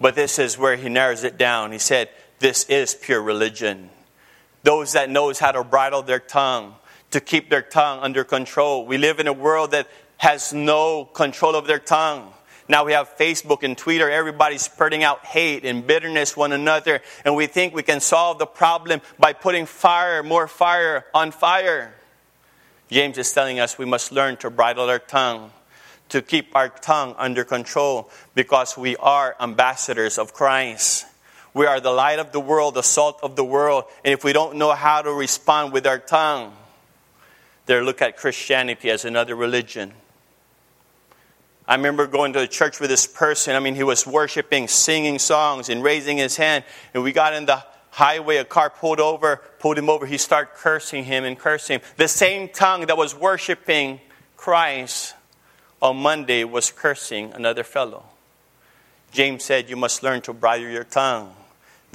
But 0.01 0.15
this 0.15 0.39
is 0.39 0.57
where 0.57 0.75
he 0.75 0.89
narrows 0.89 1.23
it 1.23 1.37
down. 1.37 1.71
He 1.71 1.77
said, 1.77 2.09
This 2.39 2.63
is 2.63 2.95
pure 2.95 3.21
religion 3.21 3.91
those 4.65 4.93
that 4.93 5.11
knows 5.11 5.37
how 5.37 5.51
to 5.51 5.63
bridle 5.63 6.01
their 6.01 6.19
tongue, 6.19 6.75
to 7.11 7.21
keep 7.21 7.49
their 7.51 7.61
tongue 7.61 7.99
under 8.01 8.23
control. 8.23 8.85
We 8.85 8.97
live 8.97 9.19
in 9.19 9.27
a 9.27 9.33
world 9.33 9.71
that 9.71 9.87
has 10.17 10.53
no 10.53 11.05
control 11.05 11.55
of 11.55 11.67
their 11.67 11.79
tongue. 11.79 12.33
Now 12.67 12.83
we 12.83 12.93
have 12.93 13.15
Facebook 13.15 13.61
and 13.61 13.77
Twitter. 13.77 14.09
Everybody's 14.09 14.63
spurting 14.63 15.03
out 15.03 15.23
hate 15.23 15.65
and 15.65 15.85
bitterness 15.85 16.35
one 16.35 16.51
another. 16.51 17.01
And 17.23 17.35
we 17.35 17.45
think 17.45 17.75
we 17.75 17.83
can 17.83 17.99
solve 17.99 18.39
the 18.39 18.47
problem 18.47 19.01
by 19.19 19.33
putting 19.33 19.67
fire, 19.67 20.23
more 20.23 20.47
fire 20.47 21.05
on 21.13 21.29
fire. 21.29 21.93
James 22.89 23.19
is 23.19 23.31
telling 23.31 23.59
us 23.59 23.77
we 23.77 23.85
must 23.85 24.11
learn 24.11 24.35
to 24.37 24.49
bridle 24.49 24.89
our 24.89 24.97
tongue, 24.97 25.51
to 26.09 26.23
keep 26.23 26.55
our 26.55 26.69
tongue 26.69 27.13
under 27.19 27.43
control, 27.43 28.09
because 28.33 28.75
we 28.75 28.97
are 28.97 29.35
ambassadors 29.39 30.17
of 30.17 30.33
Christ. 30.33 31.05
We 31.55 31.65
are 31.67 31.79
the 31.79 31.91
light 31.91 32.19
of 32.19 32.33
the 32.33 32.39
world, 32.41 32.73
the 32.73 32.83
salt 32.83 33.19
of 33.23 33.37
the 33.37 33.43
world. 33.43 33.85
And 34.03 34.13
if 34.13 34.25
we 34.25 34.33
don't 34.33 34.57
know 34.57 34.73
how 34.73 35.01
to 35.01 35.11
respond 35.11 35.71
with 35.71 35.87
our 35.87 35.97
tongue, 35.97 36.53
they 37.65 37.79
look 37.79 38.01
at 38.01 38.17
Christianity 38.17 38.91
as 38.91 39.05
another 39.05 39.35
religion. 39.35 39.93
I 41.65 41.75
remember 41.75 42.07
going 42.07 42.33
to 42.33 42.41
a 42.41 42.47
church 42.47 42.81
with 42.81 42.89
this 42.89 43.07
person. 43.07 43.55
I 43.55 43.61
mean, 43.61 43.73
he 43.73 43.83
was 43.83 44.05
worshiping, 44.05 44.67
singing 44.67 45.17
songs, 45.17 45.69
and 45.69 45.81
raising 45.81 46.17
his 46.17 46.35
hand. 46.35 46.65
And 46.93 47.03
we 47.03 47.13
got 47.13 47.33
in 47.33 47.45
the 47.45 47.63
highway, 47.89 48.35
a 48.35 48.43
car 48.43 48.69
pulled 48.69 48.99
over, 48.99 49.37
pulled 49.59 49.77
him 49.77 49.89
over. 49.89 50.05
He 50.05 50.17
started 50.17 50.55
cursing 50.55 51.05
him 51.05 51.23
and 51.23 51.39
cursing 51.39 51.79
him. 51.79 51.87
The 51.95 52.09
same 52.09 52.49
tongue 52.49 52.85
that 52.87 52.97
was 52.97 53.15
worshiping 53.15 54.01
Christ 54.35 55.15
on 55.81 55.95
Monday 55.95 56.43
was 56.43 56.69
cursing 56.69 57.31
another 57.31 57.63
fellow. 57.63 58.03
James 59.13 59.45
said, 59.45 59.69
You 59.69 59.77
must 59.77 60.03
learn 60.03 60.19
to 60.23 60.33
bridle 60.33 60.67
your 60.67 60.83
tongue 60.83 61.33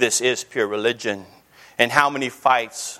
this 0.01 0.19
is 0.19 0.43
pure 0.43 0.65
religion. 0.65 1.25
And 1.77 1.91
how 1.91 2.09
many 2.09 2.29
fights, 2.29 2.99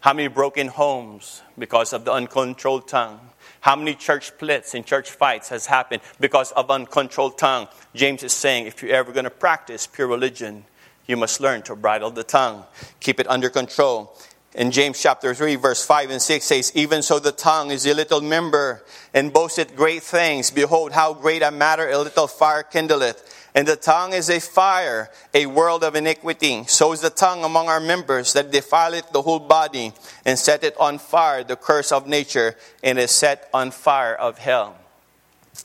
how 0.00 0.14
many 0.14 0.28
broken 0.28 0.68
homes 0.68 1.42
because 1.58 1.92
of 1.92 2.06
the 2.06 2.12
uncontrolled 2.12 2.88
tongue? 2.88 3.20
How 3.60 3.76
many 3.76 3.94
church 3.94 4.28
splits 4.28 4.72
and 4.72 4.86
church 4.86 5.10
fights 5.10 5.50
has 5.50 5.66
happened 5.66 6.00
because 6.18 6.50
of 6.52 6.70
uncontrolled 6.70 7.36
tongue? 7.36 7.68
James 7.94 8.22
is 8.22 8.32
saying 8.32 8.66
if 8.66 8.82
you're 8.82 8.96
ever 8.96 9.12
going 9.12 9.24
to 9.24 9.30
practice 9.30 9.86
pure 9.86 10.08
religion, 10.08 10.64
you 11.06 11.18
must 11.18 11.40
learn 11.40 11.60
to 11.62 11.76
bridle 11.76 12.10
the 12.10 12.24
tongue, 12.24 12.64
keep 13.00 13.20
it 13.20 13.28
under 13.28 13.50
control. 13.50 14.16
in 14.54 14.70
James 14.70 15.00
chapter 15.00 15.34
3, 15.34 15.56
verse 15.56 15.84
5 15.84 16.10
and 16.10 16.22
6 16.22 16.44
says, 16.44 16.72
Even 16.74 17.02
so 17.02 17.18
the 17.18 17.32
tongue 17.32 17.70
is 17.70 17.86
a 17.86 17.92
little 17.92 18.22
member, 18.22 18.82
and 19.12 19.32
boasteth 19.32 19.76
great 19.76 20.02
things. 20.02 20.50
Behold, 20.50 20.92
how 20.92 21.12
great 21.12 21.42
a 21.42 21.50
matter 21.50 21.88
a 21.88 21.98
little 21.98 22.26
fire 22.26 22.64
kindleth. 22.64 23.39
And 23.54 23.66
the 23.66 23.76
tongue 23.76 24.12
is 24.12 24.30
a 24.30 24.40
fire, 24.40 25.10
a 25.34 25.46
world 25.46 25.82
of 25.82 25.96
iniquity. 25.96 26.64
So 26.66 26.92
is 26.92 27.00
the 27.00 27.10
tongue 27.10 27.44
among 27.44 27.68
our 27.68 27.80
members, 27.80 28.32
that 28.34 28.50
defileth 28.52 29.10
the 29.12 29.22
whole 29.22 29.40
body, 29.40 29.92
and 30.24 30.38
setteth 30.38 30.74
on 30.78 30.98
fire 30.98 31.42
the 31.42 31.56
curse 31.56 31.90
of 31.90 32.06
nature, 32.06 32.54
and 32.82 32.98
is 32.98 33.10
set 33.10 33.48
on 33.52 33.70
fire 33.72 34.14
of 34.14 34.38
hell. 34.38 34.76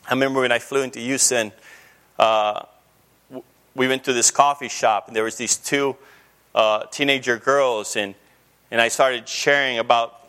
I 0.10 0.14
remember 0.14 0.42
when 0.42 0.52
I 0.52 0.60
flew 0.60 0.82
into 0.82 1.00
Houston, 1.00 1.52
uh, 2.18 2.64
we 3.76 3.88
went 3.88 4.04
to 4.06 4.14
this 4.14 4.32
coffee 4.32 4.70
shop, 4.70 5.08
and 5.08 5.16
there 5.16 5.24
was 5.24 5.38
these 5.38 5.58
two 5.58 5.96
uh, 6.56 6.86
teenager 6.86 7.38
girls, 7.38 7.96
and, 7.96 8.16
and 8.72 8.82
I 8.82 8.88
started 8.88 9.30
sharing 9.30 9.78
about 9.78 10.22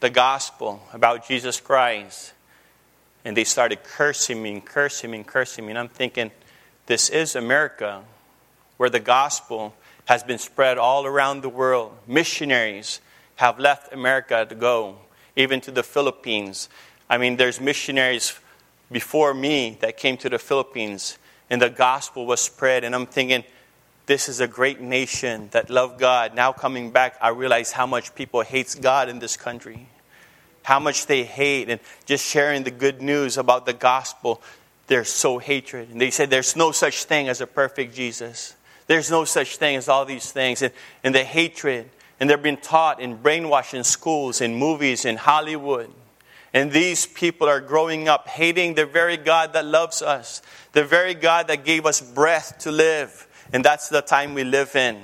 the 0.00 0.10
gospel, 0.10 0.82
about 0.92 1.26
Jesus 1.28 1.60
Christ. 1.60 2.32
And 3.24 3.36
they 3.36 3.44
started 3.44 3.82
cursing 3.82 4.42
me 4.42 4.52
and 4.52 4.64
cursing 4.64 5.10
me 5.10 5.18
and 5.18 5.26
cursing 5.26 5.66
me. 5.66 5.72
And 5.72 5.78
I'm 5.78 5.88
thinking, 5.88 6.30
this 6.88 7.10
is 7.10 7.36
America, 7.36 8.02
where 8.78 8.88
the 8.88 8.98
gospel 8.98 9.74
has 10.06 10.22
been 10.22 10.38
spread 10.38 10.78
all 10.78 11.04
around 11.04 11.42
the 11.42 11.48
world. 11.50 11.92
Missionaries 12.06 13.02
have 13.36 13.58
left 13.58 13.92
America 13.92 14.46
to 14.48 14.54
go, 14.54 14.96
even 15.36 15.60
to 15.60 15.70
the 15.70 15.82
Philippines. 15.82 16.70
I 17.08 17.18
mean, 17.18 17.36
there's 17.36 17.60
missionaries 17.60 18.40
before 18.90 19.34
me 19.34 19.76
that 19.82 19.98
came 19.98 20.16
to 20.16 20.30
the 20.30 20.38
Philippines, 20.38 21.18
and 21.50 21.60
the 21.60 21.68
gospel 21.68 22.24
was 22.24 22.40
spread. 22.40 22.84
And 22.84 22.94
I'm 22.94 23.04
thinking, 23.04 23.44
this 24.06 24.30
is 24.30 24.40
a 24.40 24.48
great 24.48 24.80
nation 24.80 25.50
that 25.50 25.68
love 25.68 25.98
God. 25.98 26.34
Now 26.34 26.52
coming 26.52 26.90
back, 26.90 27.18
I 27.20 27.28
realize 27.28 27.70
how 27.70 27.86
much 27.86 28.14
people 28.14 28.40
hates 28.40 28.74
God 28.74 29.10
in 29.10 29.18
this 29.18 29.36
country. 29.36 29.88
How 30.62 30.80
much 30.80 31.04
they 31.04 31.24
hate 31.24 31.68
and 31.68 31.80
just 32.06 32.24
sharing 32.24 32.62
the 32.62 32.70
good 32.70 33.02
news 33.02 33.36
about 33.36 33.66
the 33.66 33.74
gospel 33.74 34.40
they're 34.88 35.04
so 35.04 35.38
hatred. 35.38 35.90
And 35.90 36.00
they 36.00 36.10
said 36.10 36.30
there's 36.30 36.56
no 36.56 36.72
such 36.72 37.04
thing 37.04 37.28
as 37.28 37.40
a 37.40 37.46
perfect 37.46 37.94
Jesus. 37.94 38.54
There's 38.86 39.10
no 39.10 39.24
such 39.24 39.58
thing 39.58 39.76
as 39.76 39.88
all 39.88 40.04
these 40.04 40.32
things. 40.32 40.62
And, 40.62 40.72
and 41.04 41.14
the 41.14 41.24
hatred. 41.24 41.88
And 42.18 42.28
they're 42.28 42.36
being 42.36 42.56
taught 42.56 43.00
and 43.00 43.22
brainwashed 43.22 43.74
in 43.74 43.84
schools, 43.84 44.40
in 44.40 44.54
movies, 44.54 45.04
in 45.04 45.16
Hollywood. 45.16 45.90
And 46.52 46.72
these 46.72 47.06
people 47.06 47.48
are 47.48 47.60
growing 47.60 48.08
up 48.08 48.26
hating 48.26 48.74
the 48.74 48.86
very 48.86 49.18
God 49.18 49.52
that 49.52 49.66
loves 49.66 50.00
us, 50.00 50.42
the 50.72 50.82
very 50.82 51.14
God 51.14 51.48
that 51.48 51.64
gave 51.64 51.84
us 51.84 52.00
breath 52.00 52.58
to 52.60 52.72
live. 52.72 53.26
And 53.52 53.62
that's 53.62 53.90
the 53.90 54.00
time 54.00 54.34
we 54.34 54.44
live 54.44 54.74
in. 54.74 54.98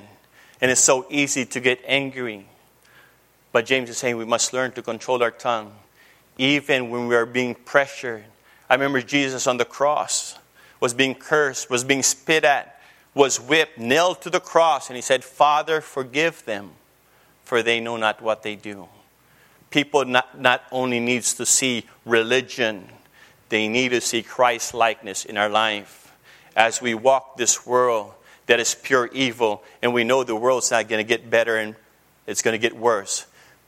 And 0.61 0.71
it's 0.71 0.81
so 0.81 1.07
easy 1.11 1.45
to 1.45 1.61
get 1.61 1.81
angry. 1.85 2.47
But 3.53 3.67
James 3.67 3.91
is 3.91 3.99
saying 3.99 4.17
we 4.17 4.25
must 4.25 4.55
learn 4.55 4.73
to 4.73 4.83
control 4.83 5.23
our 5.23 5.31
tongue, 5.31 5.73
even 6.39 6.89
when 6.89 7.07
we 7.07 7.15
are 7.15 7.27
being 7.27 7.55
pressured 7.55 8.25
I 8.69 8.75
remember 8.75 9.03
Jesus 9.03 9.47
on 9.47 9.57
the 9.57 9.65
cross 9.65 10.39
was 10.81 10.95
being 10.95 11.15
cursed, 11.15 11.71
was 11.71 11.85
being 11.85 12.03
spit 12.03 12.45
at, 12.45 12.81
was 13.15 13.41
whipped, 13.41 13.79
nailed 13.79 14.21
to 14.23 14.31
the 14.31 14.41
cross, 14.41 14.89
and 14.89 14.97
he 14.97 15.03
said, 15.03 15.23
Father, 15.25 15.81
forgive 15.81 16.45
them, 16.45 16.73
for 17.45 17.63
they 17.63 17.81
know 17.81 17.97
not 17.97 18.21
what 18.21 18.43
they 18.43 18.57
do. 18.57 18.89
People 19.71 20.05
not, 20.05 20.41
not 20.41 20.63
only 20.71 21.01
needs 21.01 21.35
to 21.35 21.47
see 21.47 21.85
religion, 22.05 22.89
they 23.49 23.69
need 23.69 23.91
to 23.91 24.01
see 24.01 24.23
Christ 24.23 24.75
likeness 24.75 25.25
in 25.25 25.37
our 25.37 25.49
life. 25.49 26.13
As 26.57 26.81
we 26.81 26.95
walk 26.95 27.37
this 27.37 27.67
world 27.67 28.13
that 28.47 28.61
is 28.61 28.75
pure 28.75 29.07
evil, 29.13 29.63
and 29.83 29.95
we 29.95 30.05
know 30.05 30.23
the 30.23 30.37
world's 30.37 30.71
not 30.71 30.89
going 30.89 31.05
to 31.05 31.09
get 31.09 31.31
better 31.31 31.57
and 31.57 31.77
it's 32.27 32.43
going 32.43 32.53
to 32.53 32.59
get 32.59 32.77
worse. 32.77 33.27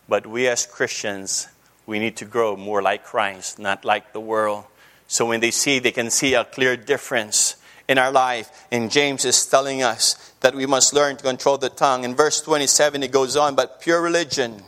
But 0.08 0.26
we 0.26 0.48
as 0.48 0.66
Christians, 0.66 1.48
we 1.86 1.98
need 1.98 2.16
to 2.18 2.24
grow 2.24 2.56
more 2.56 2.82
like 2.82 3.04
Christ, 3.04 3.58
not 3.58 3.84
like 3.84 4.12
the 4.12 4.20
world. 4.20 4.64
So 5.08 5.26
when 5.26 5.40
they 5.40 5.50
see, 5.50 5.78
they 5.78 5.92
can 5.92 6.10
see 6.10 6.34
a 6.34 6.44
clear 6.44 6.76
difference 6.76 7.56
in 7.88 7.98
our 7.98 8.10
life. 8.10 8.66
And 8.70 8.90
James 8.90 9.24
is 9.24 9.46
telling 9.46 9.82
us 9.82 10.32
that 10.40 10.54
we 10.54 10.66
must 10.66 10.92
learn 10.92 11.16
to 11.16 11.22
control 11.22 11.58
the 11.58 11.68
tongue. 11.68 12.04
In 12.04 12.14
verse 12.14 12.40
27, 12.40 13.02
it 13.02 13.12
goes 13.12 13.36
on, 13.36 13.54
but 13.54 13.80
pure 13.80 14.00
religion. 14.00 14.62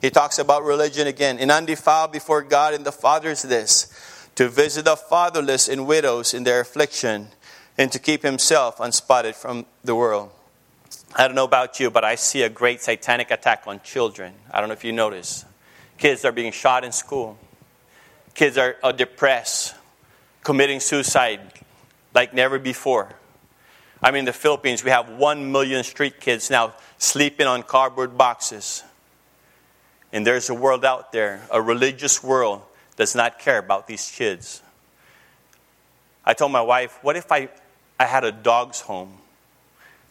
He 0.00 0.10
talks 0.10 0.38
about 0.38 0.64
religion 0.64 1.06
again. 1.06 1.38
And 1.38 1.50
undefiled 1.50 2.12
before 2.12 2.42
God 2.42 2.74
and 2.74 2.84
the 2.84 2.92
Father 2.92 3.30
is 3.30 3.42
this 3.42 3.88
to 4.34 4.48
visit 4.48 4.86
the 4.86 4.96
fatherless 4.96 5.68
and 5.68 5.86
widows 5.86 6.32
in 6.32 6.44
their 6.44 6.60
affliction, 6.60 7.28
and 7.76 7.92
to 7.92 7.98
keep 7.98 8.22
himself 8.22 8.80
unspotted 8.80 9.34
from 9.34 9.66
the 9.84 9.94
world. 9.94 10.30
I 11.14 11.26
don't 11.26 11.34
know 11.34 11.44
about 11.44 11.78
you, 11.78 11.90
but 11.90 12.02
I 12.02 12.14
see 12.14 12.42
a 12.42 12.48
great 12.48 12.80
satanic 12.80 13.30
attack 13.30 13.64
on 13.66 13.82
children. 13.82 14.32
I 14.50 14.60
don't 14.60 14.70
know 14.70 14.74
if 14.74 14.84
you 14.84 14.92
notice. 14.92 15.44
Kids 15.98 16.24
are 16.24 16.32
being 16.32 16.52
shot 16.52 16.82
in 16.82 16.92
school 16.92 17.38
Kids 18.34 18.56
are, 18.58 18.76
are 18.82 18.92
depressed, 18.92 19.74
committing 20.42 20.80
suicide 20.80 21.40
like 22.14 22.34
never 22.34 22.58
before. 22.58 23.14
I 24.02 24.10
mean, 24.10 24.20
in 24.20 24.24
the 24.24 24.32
Philippines, 24.32 24.82
we 24.82 24.90
have 24.90 25.08
one 25.10 25.52
million 25.52 25.84
street 25.84 26.20
kids 26.20 26.50
now 26.50 26.74
sleeping 26.98 27.46
on 27.46 27.62
cardboard 27.62 28.18
boxes. 28.18 28.82
And 30.12 30.26
there's 30.26 30.50
a 30.50 30.54
world 30.54 30.84
out 30.84 31.12
there, 31.12 31.46
a 31.50 31.62
religious 31.62 32.22
world, 32.22 32.62
does 32.96 33.14
not 33.14 33.38
care 33.38 33.58
about 33.58 33.86
these 33.86 34.10
kids. 34.10 34.62
I 36.24 36.34
told 36.34 36.52
my 36.52 36.60
wife, 36.60 36.98
what 37.02 37.16
if 37.16 37.30
I, 37.32 37.48
I 37.98 38.06
had 38.06 38.24
a 38.24 38.32
dog's 38.32 38.80
home? 38.82 39.18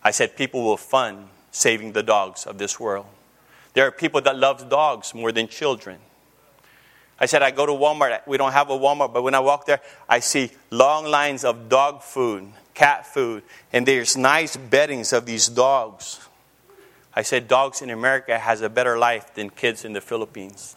I 0.04 0.12
said, 0.12 0.36
people 0.36 0.64
will 0.64 0.78
fund 0.78 1.28
saving 1.52 1.92
the 1.92 2.02
dogs 2.02 2.46
of 2.46 2.58
this 2.58 2.80
world. 2.80 3.06
There 3.74 3.86
are 3.86 3.92
people 3.92 4.22
that 4.22 4.38
love 4.38 4.70
dogs 4.70 5.14
more 5.14 5.32
than 5.32 5.48
children. 5.48 6.00
I 7.22 7.28
said, 7.28 7.44
I 7.44 7.52
go 7.52 7.68
to 7.68 7.72
Walmart. 7.72 8.26
We 8.26 8.38
don't 8.38 8.52
have 8.52 8.72
a 8.72 8.78
Walmart, 8.78 9.14
but 9.14 9.22
when 9.22 9.36
I 9.36 9.40
walk 9.40 9.68
there, 9.68 9.80
I 10.10 10.20
see 10.20 10.50
long 10.72 11.06
lines 11.06 11.46
of 11.46 11.70
dog 11.70 12.02
food, 12.02 12.52
cat 12.74 13.06
food, 13.06 13.44
and 13.72 13.88
there's 13.88 14.18
nice 14.18 14.58
beddings 14.58 15.14
of 15.14 15.28
these 15.28 15.48
dogs. 15.48 16.20
I 17.14 17.22
said, 17.22 17.48
dogs 17.48 17.84
in 17.84 17.92
America 17.92 18.40
has 18.40 18.62
a 18.62 18.70
better 18.70 18.98
life 18.98 19.36
than 19.36 19.52
kids 19.52 19.86
in 19.86 19.94
the 19.94 20.02
Philippines. 20.02 20.76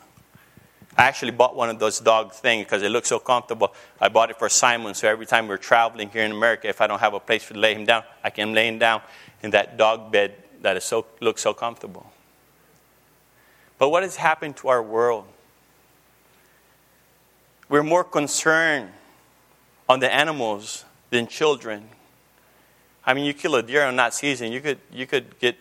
I 0.98 1.04
actually 1.04 1.30
bought 1.30 1.56
one 1.56 1.70
of 1.70 1.78
those 1.78 1.98
dog 1.98 2.32
things 2.32 2.66
because 2.66 2.82
it 2.82 2.90
looks 2.90 3.08
so 3.08 3.18
comfortable. 3.18 3.72
I 3.98 4.10
bought 4.10 4.28
it 4.28 4.38
for 4.38 4.50
Simon, 4.50 4.92
so 4.92 5.08
every 5.08 5.24
time 5.24 5.48
we're 5.48 5.56
traveling 5.56 6.10
here 6.10 6.24
in 6.24 6.32
America, 6.32 6.68
if 6.68 6.82
I 6.82 6.86
don't 6.86 7.00
have 7.00 7.14
a 7.14 7.20
place 7.20 7.48
to 7.48 7.54
lay 7.54 7.74
him 7.74 7.86
down, 7.86 8.02
I 8.22 8.28
can 8.28 8.52
lay 8.52 8.68
him 8.68 8.78
down 8.78 9.00
in 9.42 9.50
that 9.52 9.78
dog 9.78 10.12
bed 10.12 10.34
that 10.60 10.76
is 10.76 10.84
so, 10.84 11.06
looks 11.20 11.40
so 11.40 11.54
comfortable. 11.54 12.12
But 13.78 13.88
what 13.88 14.02
has 14.02 14.16
happened 14.16 14.56
to 14.58 14.68
our 14.68 14.82
world? 14.82 15.26
We're 17.74 17.82
more 17.82 18.04
concerned 18.04 18.90
on 19.88 19.98
the 19.98 20.14
animals 20.14 20.84
than 21.10 21.26
children. 21.26 21.88
I 23.04 23.14
mean, 23.14 23.24
you 23.24 23.34
kill 23.34 23.56
a 23.56 23.64
deer 23.64 23.84
on 23.84 23.96
that 23.96 24.14
season, 24.14 24.52
you 24.52 24.60
could, 24.60 24.78
you 24.92 25.08
could 25.08 25.36
get, 25.40 25.56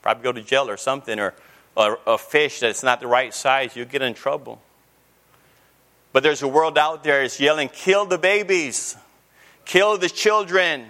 probably 0.00 0.22
go 0.22 0.32
to 0.32 0.40
jail 0.40 0.70
or 0.70 0.78
something, 0.78 1.20
or, 1.20 1.34
or 1.76 1.98
a 2.06 2.16
fish 2.16 2.60
that's 2.60 2.82
not 2.82 3.00
the 3.00 3.08
right 3.08 3.34
size, 3.34 3.76
you 3.76 3.84
get 3.84 4.00
in 4.00 4.14
trouble. 4.14 4.58
But 6.14 6.22
there's 6.22 6.40
a 6.40 6.48
world 6.48 6.78
out 6.78 7.04
there 7.04 7.20
that's 7.20 7.38
yelling, 7.38 7.68
kill 7.68 8.06
the 8.06 8.16
babies, 8.16 8.96
kill 9.66 9.98
the 9.98 10.08
children, 10.08 10.86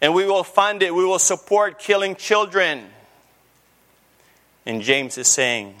and 0.00 0.14
we 0.14 0.24
will 0.24 0.44
fund 0.44 0.82
it, 0.82 0.94
we 0.94 1.04
will 1.04 1.18
support 1.18 1.78
killing 1.78 2.16
children. 2.16 2.86
And 4.64 4.80
James 4.80 5.18
is 5.18 5.28
saying, 5.28 5.74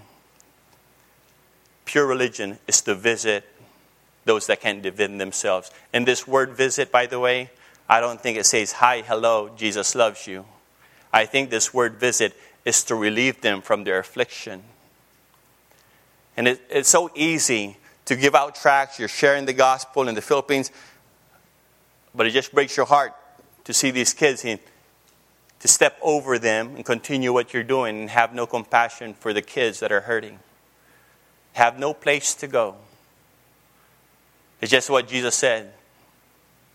pure 1.86 2.06
religion 2.06 2.58
is 2.68 2.82
to 2.82 2.94
visit 2.94 3.46
those 4.24 4.46
that 4.46 4.60
can't 4.60 4.82
defend 4.82 5.20
themselves. 5.20 5.70
And 5.92 6.06
this 6.06 6.26
word 6.26 6.50
visit, 6.50 6.92
by 6.92 7.06
the 7.06 7.18
way, 7.18 7.50
I 7.88 8.00
don't 8.00 8.20
think 8.20 8.38
it 8.38 8.46
says, 8.46 8.72
Hi, 8.72 9.02
hello, 9.02 9.50
Jesus 9.56 9.94
loves 9.94 10.26
you. 10.26 10.44
I 11.12 11.26
think 11.26 11.50
this 11.50 11.74
word 11.74 11.94
visit 11.94 12.36
is 12.64 12.84
to 12.84 12.94
relieve 12.94 13.40
them 13.40 13.62
from 13.62 13.84
their 13.84 13.98
affliction. 13.98 14.62
And 16.36 16.46
it, 16.46 16.60
it's 16.70 16.88
so 16.88 17.10
easy 17.14 17.76
to 18.04 18.16
give 18.16 18.34
out 18.34 18.54
tracts, 18.54 18.98
you're 18.98 19.08
sharing 19.08 19.44
the 19.44 19.52
gospel 19.52 20.08
in 20.08 20.14
the 20.14 20.22
Philippines, 20.22 20.70
but 22.14 22.26
it 22.26 22.30
just 22.30 22.52
breaks 22.52 22.76
your 22.76 22.86
heart 22.86 23.14
to 23.64 23.72
see 23.72 23.90
these 23.90 24.14
kids 24.14 24.44
and 24.44 24.58
to 25.60 25.68
step 25.68 25.98
over 26.02 26.38
them 26.38 26.74
and 26.76 26.84
continue 26.84 27.32
what 27.32 27.52
you're 27.52 27.62
doing 27.62 28.00
and 28.00 28.10
have 28.10 28.34
no 28.34 28.46
compassion 28.46 29.14
for 29.14 29.32
the 29.32 29.42
kids 29.42 29.80
that 29.80 29.92
are 29.92 30.00
hurting. 30.00 30.38
Have 31.52 31.78
no 31.78 31.92
place 31.92 32.34
to 32.36 32.46
go. 32.46 32.76
It's 34.60 34.70
just 34.70 34.90
what 34.90 35.08
Jesus 35.08 35.34
said. 35.34 35.72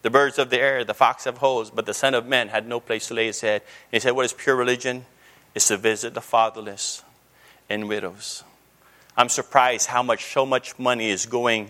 The 0.02 0.10
birds 0.10 0.38
of 0.38 0.50
the 0.50 0.60
air, 0.60 0.84
the 0.84 0.94
fox 0.94 1.24
have 1.24 1.38
holes, 1.38 1.72
but 1.72 1.86
the 1.86 1.94
Son 1.94 2.14
of 2.14 2.28
Man 2.28 2.50
had 2.50 2.68
no 2.68 2.80
place 2.80 3.08
to 3.08 3.14
lay 3.14 3.26
his 3.26 3.42
head. 3.42 3.62
And 3.64 3.94
he 3.94 4.00
said, 4.00 4.12
What 4.12 4.26
is 4.26 4.34
pure 4.34 4.56
religion? 4.56 5.06
Is 5.56 5.68
to 5.68 5.78
visit 5.78 6.14
the 6.14 6.22
fatherless 6.22 7.02
and 7.70 7.88
widows. 7.88 8.44
I'm 9.18 9.30
surprised 9.30 9.88
how 9.88 10.04
much, 10.04 10.26
so 10.26 10.46
much 10.46 10.78
money 10.78 11.10
is 11.10 11.26
going 11.26 11.70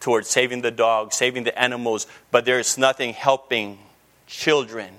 towards 0.00 0.28
saving 0.28 0.62
the 0.62 0.72
dogs, 0.72 1.16
saving 1.16 1.44
the 1.44 1.56
animals, 1.56 2.08
but 2.32 2.44
there's 2.44 2.76
nothing 2.76 3.12
helping 3.12 3.78
children 4.26 4.92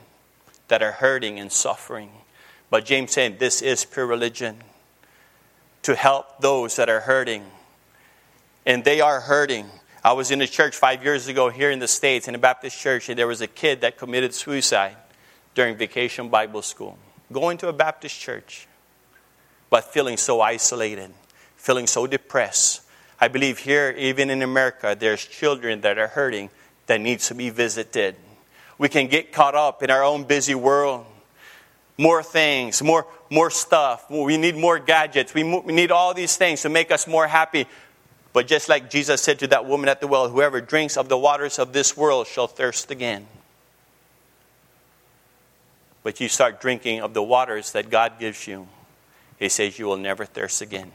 that 0.70 0.82
are 0.82 0.94
hurting 0.94 1.40
and 1.40 1.52
suffering. 1.52 2.10
But 2.70 2.86
James 2.86 3.12
said, 3.12 3.38
This 3.38 3.62
is 3.62 3.86
pure 3.86 4.08
religion. 4.08 4.58
to 5.84 5.96
help 5.96 6.40
those 6.40 6.78
that 6.78 6.90
are 6.90 7.02
hurting. 7.02 7.44
And 8.66 8.86
they 8.86 9.02
are 9.02 9.20
hurting. 9.20 9.70
I 10.06 10.12
was 10.12 10.32
in 10.32 10.42
a 10.42 10.48
church 10.48 10.76
five 10.76 11.02
years 11.02 11.30
ago 11.30 11.50
here 11.50 11.72
in 11.72 11.80
the 11.80 11.88
States, 11.88 12.28
in 12.28 12.36
a 12.36 12.38
Baptist 12.38 12.78
church, 12.78 13.08
and 13.08 13.18
there 13.18 13.28
was 13.28 13.40
a 13.40 13.48
kid 13.48 13.80
that 13.82 13.98
committed 13.98 14.34
suicide 14.34 14.98
during 15.56 15.78
vacation 15.78 16.28
Bible 16.28 16.62
school. 16.62 16.98
Going 17.32 17.58
to 17.60 17.70
a 17.70 17.74
Baptist 17.74 18.20
church, 18.20 18.68
but 19.70 19.86
feeling 19.86 20.18
so 20.18 20.42
isolated, 20.42 21.14
feeling 21.56 21.88
so 21.88 22.06
depressed. 22.06 22.82
I 23.18 23.30
believe 23.30 23.60
here, 23.60 23.96
even 23.98 24.30
in 24.30 24.42
America, 24.42 24.94
there's 25.00 25.24
children 25.26 25.80
that 25.82 25.98
are 25.98 26.08
hurting 26.08 26.50
that 26.88 27.00
needs 27.00 27.30
to 27.30 27.36
be 27.36 27.50
visited. 27.50 28.18
We 28.78 28.90
can 28.90 29.08
get 29.08 29.32
caught 29.32 29.56
up 29.56 29.84
in 29.84 29.90
our 29.90 30.04
own 30.04 30.26
busy 30.26 30.54
world. 30.54 31.06
More 31.98 32.22
things, 32.24 32.84
more, 32.84 33.08
more 33.30 33.50
stuff. 33.50 34.10
We 34.10 34.36
need 34.36 34.58
more 34.58 34.80
gadgets. 34.80 35.34
We, 35.34 35.44
we 35.44 35.72
need 35.72 35.92
all 35.92 36.14
these 36.14 36.36
things 36.36 36.64
to 36.64 36.70
make 36.70 36.92
us 36.92 37.08
more 37.08 37.26
happy. 37.26 37.68
But 38.34 38.48
just 38.48 38.68
like 38.68 38.90
Jesus 38.90 39.22
said 39.22 39.40
to 39.40 39.48
that 39.48 39.66
woman 39.68 39.88
at 39.88 40.02
the 40.02 40.08
well, 40.08 40.28
whoever 40.28 40.60
drinks 40.60 40.98
of 40.98 41.08
the 41.08 41.18
waters 41.18 41.60
of 41.60 41.72
this 41.72 41.96
world 41.96 42.26
shall 42.26 42.48
thirst 42.48 42.90
again. 42.90 43.28
But 46.02 46.20
you 46.20 46.28
start 46.28 46.60
drinking 46.60 47.02
of 47.02 47.14
the 47.14 47.24
waters 47.24 47.72
that 47.72 47.90
God 47.90 48.20
gives 48.20 48.48
you, 48.48 48.68
He 49.40 49.50
says 49.50 49.78
you 49.78 49.86
will 49.86 49.98
never 49.98 50.26
thirst 50.26 50.62
again. 50.62 50.92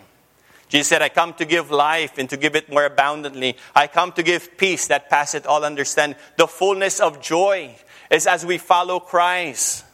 Jesus 0.69 0.89
said, 0.89 1.01
I 1.01 1.09
come 1.09 1.33
to 1.35 1.47
give 1.47 1.71
life 1.71 2.19
and 2.19 2.29
to 2.29 2.37
give 2.37 2.55
it 2.55 2.69
more 2.69 2.85
abundantly. 2.85 3.57
I 3.75 3.87
come 3.87 4.13
to 4.13 4.23
give 4.23 4.59
peace 4.59 4.89
that 4.89 5.09
passeth 5.09 5.47
all 5.47 5.65
understanding. 5.65 6.19
The 6.37 6.47
fullness 6.47 7.01
of 7.01 7.23
joy 7.23 7.75
is 8.11 8.27
as 8.27 8.45
we 8.45 8.59
follow 8.59 9.01
Christ. 9.01 9.85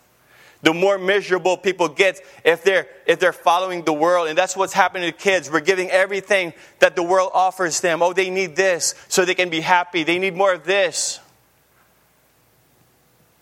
The 0.65 0.73
more 0.73 0.97
miserable 0.97 1.59
people 1.59 1.89
get 1.89 2.23
if 2.43 2.65
they're, 2.65 2.89
if 3.05 3.21
they're 3.21 3.35
following 3.35 3.85
the 3.85 3.93
world. 3.93 4.29
And 4.29 4.37
that's 4.37 4.57
what's 4.57 4.73
happening 4.73 5.13
to 5.13 5.17
kids. 5.17 5.51
We're 5.51 5.61
giving 5.61 5.91
everything 5.91 6.55
that 6.79 6.97
the 6.97 7.03
world 7.03 7.33
offers 7.35 7.83
them. 7.83 8.03
Oh, 8.03 8.15
they 8.15 8.31
need 8.31 8.57
this 8.57 8.95
so 9.09 9.27
they 9.27 9.35
can 9.35 9.51
be 9.51 9.61
happy. 9.61 10.05
They 10.05 10.19
need 10.19 10.35
more 10.35 10.55
of 10.55 10.65
this. 10.65 11.21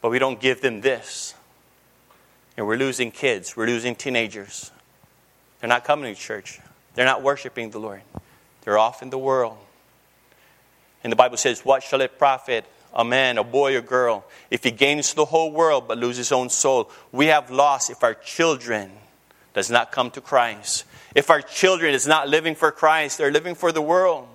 But 0.00 0.10
we 0.10 0.18
don't 0.18 0.40
give 0.40 0.62
them 0.62 0.80
this. 0.80 1.34
And 2.56 2.66
we're 2.66 2.76
losing 2.76 3.12
kids. 3.12 3.56
We're 3.56 3.66
losing 3.66 3.94
teenagers. 3.94 4.72
They're 5.60 5.68
not 5.68 5.84
coming 5.84 6.12
to 6.12 6.20
church. 6.20 6.58
They're 6.96 7.06
not 7.06 7.22
worshiping 7.22 7.70
the 7.70 7.78
Lord. 7.78 8.02
They're 8.62 8.78
off 8.78 9.00
in 9.00 9.10
the 9.10 9.18
world. 9.18 9.58
And 11.04 11.12
the 11.12 11.16
Bible 11.16 11.36
says, 11.36 11.64
What 11.64 11.84
shall 11.84 12.00
it 12.00 12.18
profit 12.18 12.64
a 12.94 13.04
man, 13.04 13.38
a 13.38 13.44
boy, 13.44 13.76
or 13.76 13.80
girl 13.80 14.24
if 14.50 14.64
he 14.64 14.70
gains 14.70 15.14
the 15.14 15.24
whole 15.24 15.52
world 15.52 15.88
but 15.88 15.98
loses 15.98 16.28
his 16.28 16.32
own 16.32 16.50
soul? 16.50 16.90
We 17.10 17.26
have 17.26 17.50
lost 17.50 17.90
if 17.90 18.02
our 18.02 18.14
children 18.14 18.90
does 19.54 19.70
not 19.70 19.92
come 19.92 20.10
to 20.12 20.20
Christ. 20.20 20.84
If 21.14 21.30
our 21.30 21.42
children 21.42 21.94
is 21.94 22.06
not 22.06 22.28
living 22.28 22.54
for 22.54 22.70
Christ, 22.70 23.18
they're 23.18 23.30
living 23.30 23.54
for 23.54 23.72
the 23.72 23.82
world. 23.82 24.28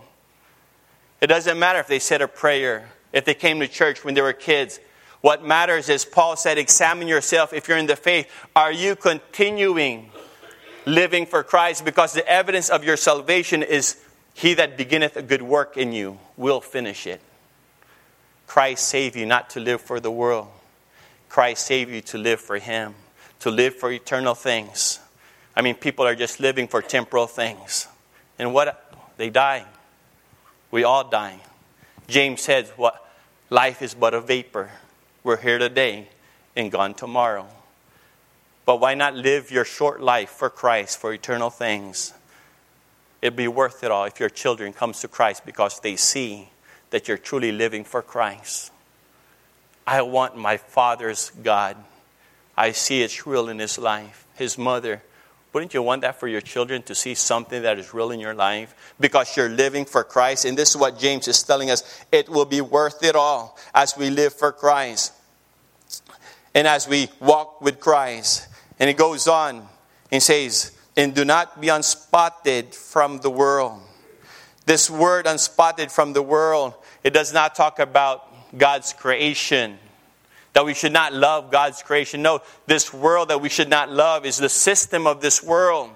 It 1.21 1.27
doesn't 1.27 1.57
matter 1.57 1.79
if 1.79 1.87
they 1.87 1.99
said 1.99 2.21
a 2.21 2.27
prayer, 2.27 2.89
if 3.11 3.25
they 3.25 3.33
came 3.33 3.59
to 3.59 3.67
church 3.67 4.03
when 4.03 4.13
they 4.13 4.21
were 4.21 4.33
kids. 4.33 4.79
What 5.21 5.43
matters 5.43 5.89
is, 5.89 6.05
Paul 6.05 6.35
said, 6.35 6.59
examine 6.59 7.07
yourself 7.07 7.51
if 7.51 7.67
you're 7.67 7.79
in 7.79 7.87
the 7.87 7.95
faith. 7.95 8.31
Are 8.55 8.71
you 8.71 8.95
continuing 8.95 10.11
living 10.87 11.25
for 11.25 11.43
Christ 11.43 11.83
because 11.83 12.13
the 12.13 12.27
evidence 12.27 12.69
of 12.69 12.83
your 12.83 12.97
salvation 12.97 13.61
is 13.61 13.97
he 14.33 14.53
that 14.53 14.77
beginneth 14.77 15.17
a 15.17 15.21
good 15.21 15.41
work 15.41 15.77
in 15.77 15.91
you 15.91 16.17
will 16.37 16.61
finish 16.61 17.05
it. 17.05 17.21
Christ 18.47 18.87
saved 18.87 19.15
you 19.15 19.25
not 19.25 19.51
to 19.51 19.59
live 19.59 19.81
for 19.81 19.99
the 19.99 20.09
world. 20.09 20.47
Christ 21.29 21.67
saved 21.67 21.91
you 21.91 22.01
to 22.01 22.17
live 22.17 22.39
for 22.39 22.57
him, 22.57 22.95
to 23.41 23.51
live 23.51 23.75
for 23.75 23.91
eternal 23.91 24.33
things. 24.33 24.99
I 25.55 25.61
mean, 25.61 25.75
people 25.75 26.05
are 26.05 26.15
just 26.15 26.39
living 26.39 26.67
for 26.67 26.81
temporal 26.81 27.27
things. 27.27 27.87
And 28.39 28.53
what? 28.53 28.93
They 29.17 29.29
die. 29.29 29.65
We 30.71 30.83
all 30.83 31.07
die. 31.07 31.39
James 32.07 32.41
said, 32.41 32.67
what? 32.77 33.03
Life 33.49 33.81
is 33.81 33.93
but 33.93 34.13
a 34.13 34.21
vapor. 34.21 34.71
We're 35.23 35.37
here 35.37 35.57
today 35.57 36.07
and 36.55 36.71
gone 36.71 36.93
tomorrow. 36.93 37.47
But 38.65 38.79
why 38.79 38.95
not 38.95 39.15
live 39.15 39.51
your 39.51 39.65
short 39.65 40.01
life 40.01 40.29
for 40.29 40.49
Christ, 40.49 40.99
for 40.99 41.13
eternal 41.13 41.49
things? 41.49 42.13
It'd 43.21 43.35
be 43.35 43.47
worth 43.47 43.83
it 43.83 43.91
all 43.91 44.05
if 44.05 44.19
your 44.19 44.29
children 44.29 44.73
comes 44.73 44.99
to 45.01 45.07
Christ 45.07 45.45
because 45.45 45.79
they 45.79 45.95
see 45.95 46.49
that 46.89 47.07
you're 47.07 47.17
truly 47.17 47.51
living 47.51 47.83
for 47.83 48.01
Christ. 48.01 48.71
I 49.85 50.01
want 50.01 50.35
my 50.35 50.57
father's 50.57 51.31
God. 51.43 51.77
I 52.57 52.71
see 52.71 53.01
it's 53.01 53.25
real 53.27 53.49
in 53.49 53.59
his 53.59 53.77
life. 53.77 54.25
His 54.35 54.57
mother. 54.57 55.01
Wouldn't 55.53 55.73
you 55.73 55.81
want 55.81 56.01
that 56.01 56.19
for 56.19 56.27
your 56.27 56.41
children 56.41 56.83
to 56.83 56.93
see 56.93 57.15
something 57.15 57.63
that 57.63 57.79
is 57.79 57.93
real 57.93 58.11
in 58.11 58.19
your 58.19 58.33
life? 58.33 58.75
Because 58.99 59.35
you're 59.37 59.49
living 59.49 59.85
for 59.85 60.03
Christ. 60.03 60.45
And 60.45 60.57
this 60.57 60.71
is 60.71 60.77
what 60.77 60.99
James 60.99 61.27
is 61.27 61.41
telling 61.41 61.71
us. 61.71 62.03
It 62.11 62.29
will 62.29 62.45
be 62.45 62.61
worth 62.61 63.03
it 63.03 63.15
all 63.15 63.57
as 63.73 63.97
we 63.97 64.09
live 64.09 64.33
for 64.33 64.51
Christ. 64.51 65.13
And 66.53 66.67
as 66.67 66.87
we 66.87 67.07
walk 67.19 67.61
with 67.61 67.79
Christ. 67.79 68.47
And 68.79 68.89
it 68.89 68.97
goes 68.97 69.27
on 69.27 69.67
and 70.11 70.21
says, 70.21 70.77
and 70.95 71.15
do 71.15 71.23
not 71.23 71.61
be 71.61 71.67
unspotted 71.67 72.75
from 72.75 73.19
the 73.19 73.29
world. 73.29 73.81
This 74.67 74.89
word 74.89 75.27
unspotted 75.27 75.93
from 75.93 76.11
the 76.11 76.21
world, 76.21 76.73
it 77.01 77.13
does 77.13 77.31
not 77.31 77.55
talk 77.55 77.79
about 77.79 78.27
God's 78.57 78.91
creation. 78.91 79.79
That 80.51 80.65
we 80.65 80.73
should 80.73 80.91
not 80.91 81.13
love 81.13 81.51
God's 81.51 81.81
creation. 81.81 82.21
No, 82.21 82.41
this 82.65 82.93
world 82.93 83.29
that 83.29 83.39
we 83.39 83.47
should 83.47 83.69
not 83.69 83.89
love 83.89 84.25
is 84.25 84.37
the 84.37 84.49
system 84.49 85.07
of 85.07 85.21
this 85.21 85.41
world. 85.41 85.89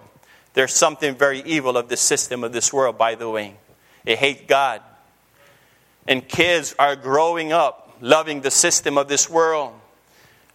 There's 0.53 0.73
something 0.73 1.15
very 1.15 1.41
evil 1.41 1.75
of 1.75 1.89
the 1.89 1.97
system 1.97 2.45
of 2.45 2.53
this 2.53 2.71
world, 2.71 2.97
by 2.97 3.15
the 3.15 3.29
way. 3.29 3.57
It 4.05 4.17
hates 4.17 4.43
God. 4.47 4.81
And 6.07 6.25
kids 6.25 6.73
are 6.79 6.95
growing 6.95 7.51
up 7.51 7.97
loving 7.99 8.39
the 8.39 8.51
system 8.51 8.97
of 8.97 9.10
this 9.10 9.29
world. 9.29 9.73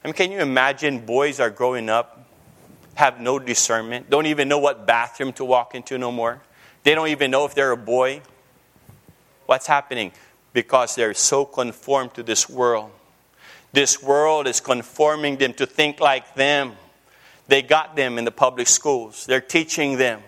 I 0.03 0.09
mean, 0.09 0.15
can 0.15 0.33
you 0.33 0.39
imagine 0.39 1.05
boys 1.05 1.39
are 1.39 1.51
growing 1.51 1.91
up, 1.91 2.27
have 2.95 3.21
no 3.21 3.39
discernment, 3.39 4.09
don't 4.09 4.27
even 4.27 4.49
know 4.49 4.59
what 4.59 4.87
bathroom 4.87 5.35
to 5.35 5.45
walk 5.45 5.75
into 5.75 5.99
no 5.99 6.11
more? 6.11 6.41
They 6.87 6.95
don't 6.95 7.09
even 7.09 7.33
know 7.33 7.45
if 7.45 7.53
they're 7.57 7.73
a 7.73 7.77
boy. 7.77 8.23
What's 9.47 9.67
happening? 9.67 10.13
Because 10.53 10.95
they're 10.95 11.15
so 11.15 11.45
conformed 11.45 12.15
to 12.15 12.23
this 12.23 12.49
world. 12.49 12.93
This 13.73 14.01
world 14.01 14.47
is 14.47 14.61
conforming 14.61 15.39
them 15.39 15.53
to 15.55 15.67
think 15.67 15.99
like 15.99 16.37
them. 16.37 16.75
They 17.49 17.63
got 17.63 17.97
them 17.97 18.19
in 18.19 18.25
the 18.25 18.31
public 18.31 18.69
schools, 18.69 19.27
they're 19.27 19.41
teaching 19.41 19.99
them. 19.99 20.23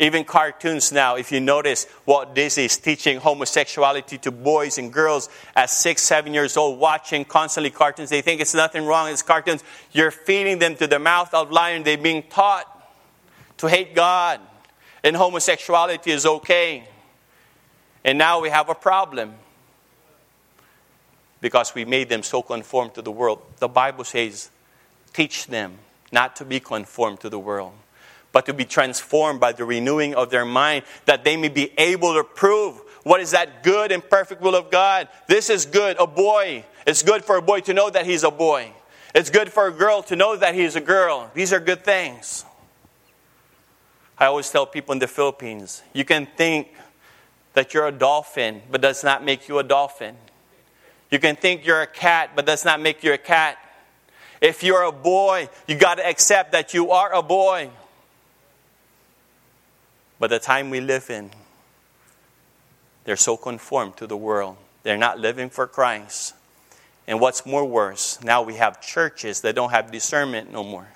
Even 0.00 0.24
cartoons 0.24 0.90
now, 0.90 1.14
if 1.14 1.30
you 1.30 1.38
notice, 1.38 1.86
Walt 2.06 2.34
Disney 2.34 2.64
is 2.64 2.76
teaching 2.76 3.20
homosexuality 3.20 4.18
to 4.18 4.32
boys 4.32 4.78
and 4.78 4.92
girls 4.92 5.28
at 5.54 5.70
six, 5.70 6.02
seven 6.02 6.34
years 6.34 6.56
old, 6.56 6.80
watching 6.80 7.24
constantly 7.24 7.70
cartoons. 7.70 8.10
They 8.10 8.20
think 8.20 8.40
it's 8.40 8.54
nothing 8.54 8.84
wrong. 8.84 9.12
It's 9.12 9.22
cartoons. 9.22 9.62
You're 9.92 10.10
feeding 10.10 10.58
them 10.58 10.74
to 10.74 10.88
the 10.88 10.98
mouth 10.98 11.32
of 11.32 11.52
lion. 11.52 11.84
They're 11.84 11.96
being 11.96 12.24
taught 12.24 12.66
to 13.58 13.68
hate 13.68 13.94
God. 13.94 14.40
And 15.04 15.16
homosexuality 15.16 16.10
is 16.10 16.26
okay. 16.26 16.88
And 18.04 18.18
now 18.18 18.40
we 18.40 18.50
have 18.50 18.68
a 18.68 18.74
problem 18.74 19.34
because 21.40 21.74
we 21.74 21.84
made 21.84 22.08
them 22.08 22.22
so 22.22 22.42
conformed 22.42 22.94
to 22.94 23.02
the 23.02 23.10
world. 23.10 23.42
The 23.58 23.68
Bible 23.68 24.04
says, 24.04 24.50
teach 25.12 25.46
them 25.46 25.78
not 26.12 26.36
to 26.36 26.44
be 26.44 26.60
conformed 26.60 27.20
to 27.20 27.28
the 27.28 27.38
world 27.38 27.74
but 28.32 28.46
to 28.46 28.54
be 28.54 28.64
transformed 28.64 29.38
by 29.38 29.52
the 29.52 29.64
renewing 29.64 30.14
of 30.14 30.30
their 30.30 30.44
mind, 30.44 30.84
that 31.04 31.22
they 31.22 31.36
may 31.36 31.48
be 31.48 31.72
able 31.78 32.14
to 32.14 32.24
prove 32.24 32.80
what 33.04 33.20
is 33.20 33.32
that 33.32 33.62
good 33.62 33.92
and 33.92 34.08
perfect 34.08 34.40
will 34.40 34.54
of 34.54 34.70
God. 34.70 35.08
This 35.26 35.50
is 35.50 35.66
good. 35.66 35.96
A 35.98 36.06
boy, 36.06 36.64
it's 36.86 37.02
good 37.02 37.24
for 37.24 37.36
a 37.36 37.42
boy 37.42 37.60
to 37.60 37.74
know 37.74 37.90
that 37.90 38.06
he's 38.06 38.24
a 38.24 38.30
boy. 38.30 38.72
It's 39.14 39.28
good 39.28 39.52
for 39.52 39.66
a 39.66 39.72
girl 39.72 40.02
to 40.04 40.16
know 40.16 40.36
that 40.36 40.54
he's 40.54 40.74
a 40.76 40.80
girl. 40.80 41.30
These 41.34 41.52
are 41.52 41.60
good 41.60 41.84
things. 41.84 42.44
I 44.22 44.26
always 44.26 44.48
tell 44.48 44.66
people 44.66 44.92
in 44.92 45.00
the 45.00 45.08
Philippines 45.08 45.82
you 45.92 46.04
can 46.04 46.26
think 46.26 46.68
that 47.54 47.74
you're 47.74 47.88
a 47.88 47.92
dolphin, 47.92 48.62
but 48.70 48.80
does 48.80 49.02
not 49.02 49.24
make 49.24 49.48
you 49.48 49.58
a 49.58 49.64
dolphin. 49.64 50.14
You 51.10 51.18
can 51.18 51.34
think 51.34 51.66
you're 51.66 51.82
a 51.82 51.88
cat, 51.88 52.30
but 52.36 52.46
does 52.46 52.64
not 52.64 52.80
make 52.80 53.02
you 53.02 53.12
a 53.12 53.18
cat. 53.18 53.58
If 54.40 54.62
you're 54.62 54.84
a 54.84 54.92
boy, 54.92 55.48
you 55.66 55.74
got 55.74 55.96
to 55.96 56.06
accept 56.06 56.52
that 56.52 56.72
you 56.72 56.92
are 56.92 57.12
a 57.12 57.20
boy. 57.20 57.70
But 60.20 60.30
the 60.30 60.38
time 60.38 60.70
we 60.70 60.80
live 60.80 61.10
in, 61.10 61.32
they're 63.02 63.16
so 63.16 63.36
conformed 63.36 63.96
to 63.96 64.06
the 64.06 64.16
world. 64.16 64.56
They're 64.84 64.96
not 64.96 65.18
living 65.18 65.50
for 65.50 65.66
Christ. 65.66 66.34
And 67.08 67.18
what's 67.18 67.44
more 67.44 67.64
worse, 67.64 68.22
now 68.22 68.42
we 68.42 68.54
have 68.54 68.80
churches 68.80 69.40
that 69.40 69.56
don't 69.56 69.70
have 69.70 69.90
discernment 69.90 70.52
no 70.52 70.62
more. 70.62 70.86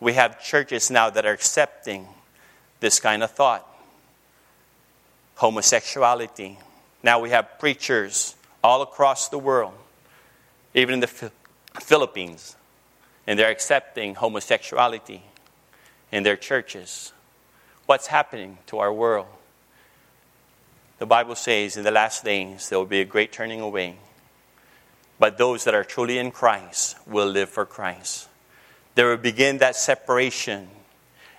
We 0.00 0.12
have 0.12 0.44
churches 0.44 0.90
now 0.90 1.08
that 1.08 1.24
are 1.24 1.32
accepting 1.32 2.06
this 2.80 3.00
kind 3.00 3.22
of 3.22 3.30
thought 3.30 3.66
homosexuality. 5.36 6.58
Now 7.02 7.20
we 7.20 7.30
have 7.30 7.58
preachers 7.60 8.34
all 8.62 8.82
across 8.82 9.28
the 9.28 9.38
world, 9.38 9.74
even 10.74 10.94
in 10.94 11.00
the 11.00 11.30
Philippines, 11.80 12.56
and 13.26 13.38
they're 13.38 13.50
accepting 13.50 14.16
homosexuality 14.16 15.22
in 16.10 16.24
their 16.24 16.36
churches. 16.36 17.12
what's 17.88 18.08
happening 18.08 18.58
to 18.66 18.78
our 18.78 18.92
world. 18.92 19.26
The 20.98 21.06
Bible 21.06 21.34
says 21.34 21.78
in 21.78 21.84
the 21.84 21.90
last 21.90 22.22
days 22.22 22.68
there 22.68 22.78
will 22.78 22.84
be 22.84 23.00
a 23.00 23.06
great 23.06 23.32
turning 23.32 23.62
away. 23.62 23.96
But 25.18 25.38
those 25.38 25.64
that 25.64 25.74
are 25.74 25.84
truly 25.84 26.18
in 26.18 26.30
Christ 26.30 26.98
will 27.06 27.28
live 27.28 27.48
for 27.48 27.64
Christ. 27.64 28.28
There 28.94 29.08
will 29.08 29.16
begin 29.16 29.58
that 29.58 29.74
separation. 29.74 30.68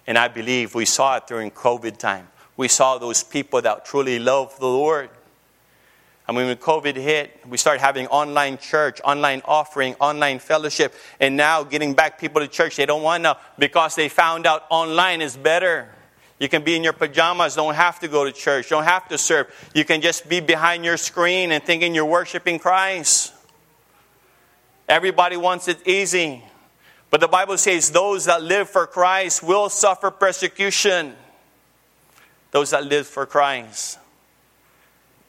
And 0.10 0.18
I 0.18 0.28
believe 0.28 0.74
we 0.74 0.86
saw 0.86 1.18
it 1.18 1.28
during 1.28 1.52
COVID 1.52 1.98
time. 1.98 2.30
We 2.58 2.68
saw 2.68 2.98
those 2.98 3.24
people 3.24 3.62
that 3.62 3.86
truly 3.86 4.18
love 4.18 4.60
the 4.60 4.66
Lord. 4.66 5.12
Mean, 6.28 6.48
when 6.48 6.58
COVID 6.58 6.96
hit, 6.96 7.40
we 7.48 7.58
started 7.58 7.80
having 7.80 8.08
online 8.08 8.58
church, 8.58 9.00
online 9.04 9.44
offering, 9.46 9.94
online 10.00 10.40
fellowship, 10.40 10.96
and 11.20 11.38
now 11.38 11.64
getting 11.64 11.94
back 11.94 12.20
people 12.20 12.42
to 12.42 12.48
church. 12.48 12.76
They 12.76 12.88
don't 12.88 13.04
want 13.04 13.24
to 13.26 13.38
because 13.60 13.94
they 13.94 14.10
found 14.10 14.48
out 14.48 14.64
online 14.72 15.22
is 15.22 15.38
better. 15.38 15.90
You 16.40 16.50
can 16.50 16.64
be 16.64 16.76
in 16.76 16.84
your 16.84 16.94
pajamas, 16.94 17.54
don't 17.56 17.76
have 17.76 18.00
to 18.00 18.08
go 18.08 18.26
to 18.26 18.32
church, 18.32 18.70
don't 18.70 18.86
have 18.86 19.08
to 19.10 19.18
serve. 19.20 19.54
You 19.76 19.86
can 19.86 20.02
just 20.02 20.28
be 20.28 20.40
behind 20.40 20.84
your 20.84 20.98
screen 20.98 21.52
and 21.52 21.64
thinking 21.64 21.94
you're 21.94 22.04
worshiping 22.04 22.58
Christ. 22.58 23.32
Everybody 24.88 25.38
wants 25.38 25.68
it 25.68 25.88
easy. 25.88 26.44
But 27.10 27.22
the 27.22 27.28
Bible 27.28 27.58
says 27.58 27.92
those 27.92 28.26
that 28.26 28.44
live 28.44 28.70
for 28.70 28.86
Christ 28.86 29.42
will 29.42 29.70
suffer 29.70 30.12
persecution. 30.12 31.16
Those 32.52 32.72
that 32.72 32.86
live 32.86 33.08
for 33.08 33.26
Christ. 33.26 33.98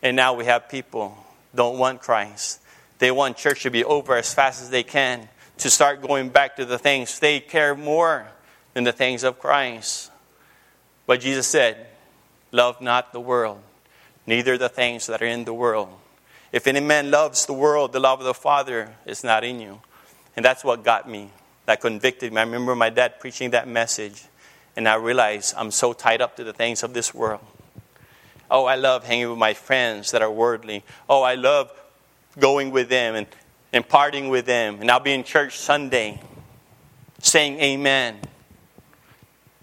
And 0.02 0.16
now 0.16 0.34
we 0.34 0.44
have 0.44 0.68
people 0.68 1.16
don't 1.54 1.78
want 1.78 2.00
Christ. 2.00 2.60
They 2.98 3.10
want 3.10 3.36
church 3.36 3.62
to 3.62 3.70
be 3.70 3.84
over 3.84 4.14
as 4.14 4.32
fast 4.34 4.62
as 4.62 4.70
they 4.70 4.82
can 4.82 5.28
to 5.58 5.70
start 5.70 6.02
going 6.02 6.30
back 6.30 6.56
to 6.56 6.64
the 6.64 6.78
things 6.78 7.18
they 7.18 7.40
care 7.40 7.74
more 7.74 8.26
than 8.74 8.84
the 8.84 8.92
things 8.92 9.24
of 9.24 9.38
Christ. 9.38 10.10
But 11.06 11.20
Jesus 11.20 11.46
said, 11.46 11.86
Love 12.52 12.80
not 12.80 13.12
the 13.12 13.20
world, 13.20 13.60
neither 14.26 14.58
the 14.58 14.68
things 14.68 15.06
that 15.06 15.22
are 15.22 15.26
in 15.26 15.44
the 15.44 15.54
world. 15.54 15.88
If 16.52 16.66
any 16.66 16.80
man 16.80 17.10
loves 17.10 17.46
the 17.46 17.52
world, 17.52 17.92
the 17.92 18.00
love 18.00 18.20
of 18.20 18.26
the 18.26 18.34
Father 18.34 18.94
is 19.06 19.22
not 19.22 19.44
in 19.44 19.60
you. 19.60 19.80
And 20.34 20.44
that's 20.44 20.64
what 20.64 20.82
got 20.82 21.08
me. 21.08 21.30
That 21.70 21.80
convicted 21.80 22.32
me. 22.32 22.40
I 22.40 22.42
remember 22.42 22.74
my 22.74 22.90
dad 22.90 23.20
preaching 23.20 23.50
that 23.50 23.68
message, 23.68 24.24
and 24.74 24.88
I 24.88 24.96
realized 24.96 25.54
I'm 25.56 25.70
so 25.70 25.92
tied 25.92 26.20
up 26.20 26.34
to 26.38 26.42
the 26.42 26.52
things 26.52 26.82
of 26.82 26.94
this 26.94 27.14
world. 27.14 27.42
Oh, 28.50 28.64
I 28.64 28.74
love 28.74 29.06
hanging 29.06 29.30
with 29.30 29.38
my 29.38 29.54
friends 29.54 30.10
that 30.10 30.20
are 30.20 30.32
worldly. 30.32 30.82
Oh, 31.08 31.22
I 31.22 31.36
love 31.36 31.70
going 32.40 32.72
with 32.72 32.88
them 32.88 33.14
and, 33.14 33.28
and 33.72 33.88
partying 33.88 34.30
with 34.30 34.46
them. 34.46 34.80
And 34.80 34.90
I'll 34.90 34.98
be 34.98 35.12
in 35.12 35.22
church 35.22 35.60
Sunday 35.60 36.20
saying 37.20 37.60
amen 37.60 38.18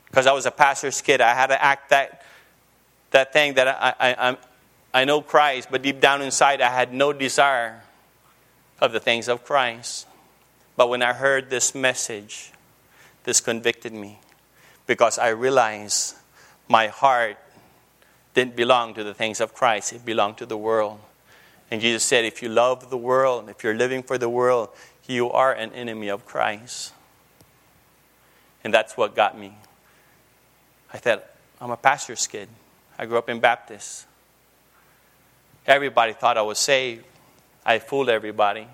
because 0.05 0.27
I 0.27 0.31
was 0.31 0.45
a 0.45 0.51
pastor's 0.51 1.01
kid. 1.01 1.19
I 1.19 1.33
had 1.33 1.47
to 1.47 1.61
act 1.61 1.89
that, 1.89 2.21
that 3.11 3.33
thing 3.33 3.55
that 3.55 3.67
I, 3.67 3.93
I, 3.99 4.29
I, 4.29 4.37
I 4.93 5.03
know 5.03 5.19
Christ, 5.21 5.67
but 5.69 5.81
deep 5.81 5.99
down 5.99 6.21
inside, 6.21 6.61
I 6.61 6.69
had 6.69 6.93
no 6.93 7.11
desire 7.11 7.81
of 8.79 8.93
the 8.93 9.01
things 9.01 9.27
of 9.27 9.43
Christ. 9.43 10.07
But 10.77 10.89
when 10.89 11.01
I 11.01 11.11
heard 11.11 11.49
this 11.49 11.75
message, 11.75 12.51
this 13.23 13.41
convicted 13.41 13.91
me 13.91 14.19
because 14.85 15.17
I 15.17 15.29
realized 15.29 16.15
my 16.69 16.87
heart 16.87 17.37
didn't 18.33 18.55
belong 18.55 18.93
to 18.93 19.03
the 19.03 19.15
things 19.15 19.41
of 19.41 19.53
Christ, 19.53 19.91
it 19.91 20.05
belonged 20.05 20.37
to 20.37 20.45
the 20.45 20.57
world. 20.57 20.99
And 21.69 21.81
Jesus 21.81 22.03
said, 22.03 22.23
if 22.23 22.41
you 22.41 22.47
love 22.47 22.89
the 22.89 22.97
world, 22.97 23.49
if 23.49 23.63
you're 23.63 23.75
living 23.75 24.03
for 24.03 24.17
the 24.17 24.29
world, 24.29 24.69
you 25.07 25.31
are 25.31 25.51
an 25.51 25.73
enemy 25.73 26.09
of 26.09 26.25
Christ. 26.25 26.93
And 28.63 28.73
that's 28.73 28.95
what 28.95 29.15
got 29.15 29.37
me. 29.37 29.53
I 30.93 30.97
thought, 30.99 31.25
I'm 31.59 31.71
a 31.71 31.77
pastor's 31.77 32.27
kid. 32.27 32.47
I 32.97 33.05
grew 33.05 33.17
up 33.17 33.29
in 33.29 33.39
Baptist. 33.39 34.05
Everybody 35.65 36.13
thought 36.13 36.37
I 36.37 36.43
was 36.43 36.59
saved. 36.59 37.03
I 37.65 37.79
fooled 37.79 38.09
everybody. 38.09 38.67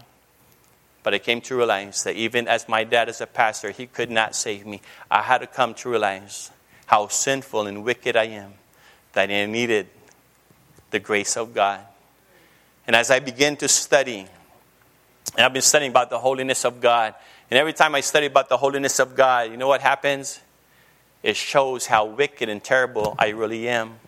But 1.04 1.13
I 1.13 1.20
came 1.20 1.42
to 1.42 1.56
realize 1.56 2.04
that 2.06 2.16
even 2.16 2.48
as 2.48 2.68
my 2.70 2.86
dad 2.86 3.10
is 3.10 3.20
a 3.20 3.28
pastor, 3.28 3.72
he 3.72 3.86
could 3.88 4.10
not 4.10 4.36
save 4.36 4.66
me. 4.66 4.82
I 5.12 5.22
had 5.22 5.39
to 5.39 5.48
come 5.48 5.74
to 5.76 5.89
realize 5.89 6.50
how 6.86 7.10
sinful 7.10 7.68
and 7.68 7.84
wicked 7.84 8.16
I 8.16 8.26
am, 8.26 8.54
that 9.12 9.30
I 9.30 9.46
needed 9.46 9.88
the 10.92 11.00
grace 11.00 11.36
of 11.36 11.54
God. 11.54 11.82
And 12.88 12.96
as 12.96 13.12
I 13.12 13.20
began 13.20 13.58
to 13.58 13.68
study, 13.68 14.28
and 15.36 15.46
I've 15.46 15.54
been 15.54 15.62
studying 15.62 15.92
about 15.92 16.10
the 16.10 16.20
holiness 16.20 16.66
of 16.66 16.80
God, 16.80 17.16
and 17.50 17.58
every 17.58 17.74
time 17.74 17.96
I 17.96 18.02
study 18.02 18.26
about 18.26 18.50
the 18.50 18.58
holiness 18.58 19.00
of 19.00 19.16
God, 19.16 19.52
you 19.52 19.58
know 19.58 19.68
what 19.68 19.82
happens? 19.82 20.39
It 21.22 21.36
shows 21.36 21.86
how 21.86 22.06
wicked 22.06 22.50
and 22.50 22.63
terrible 22.63 23.16
I 23.18 23.30
really 23.30 23.68
am. 23.68 24.00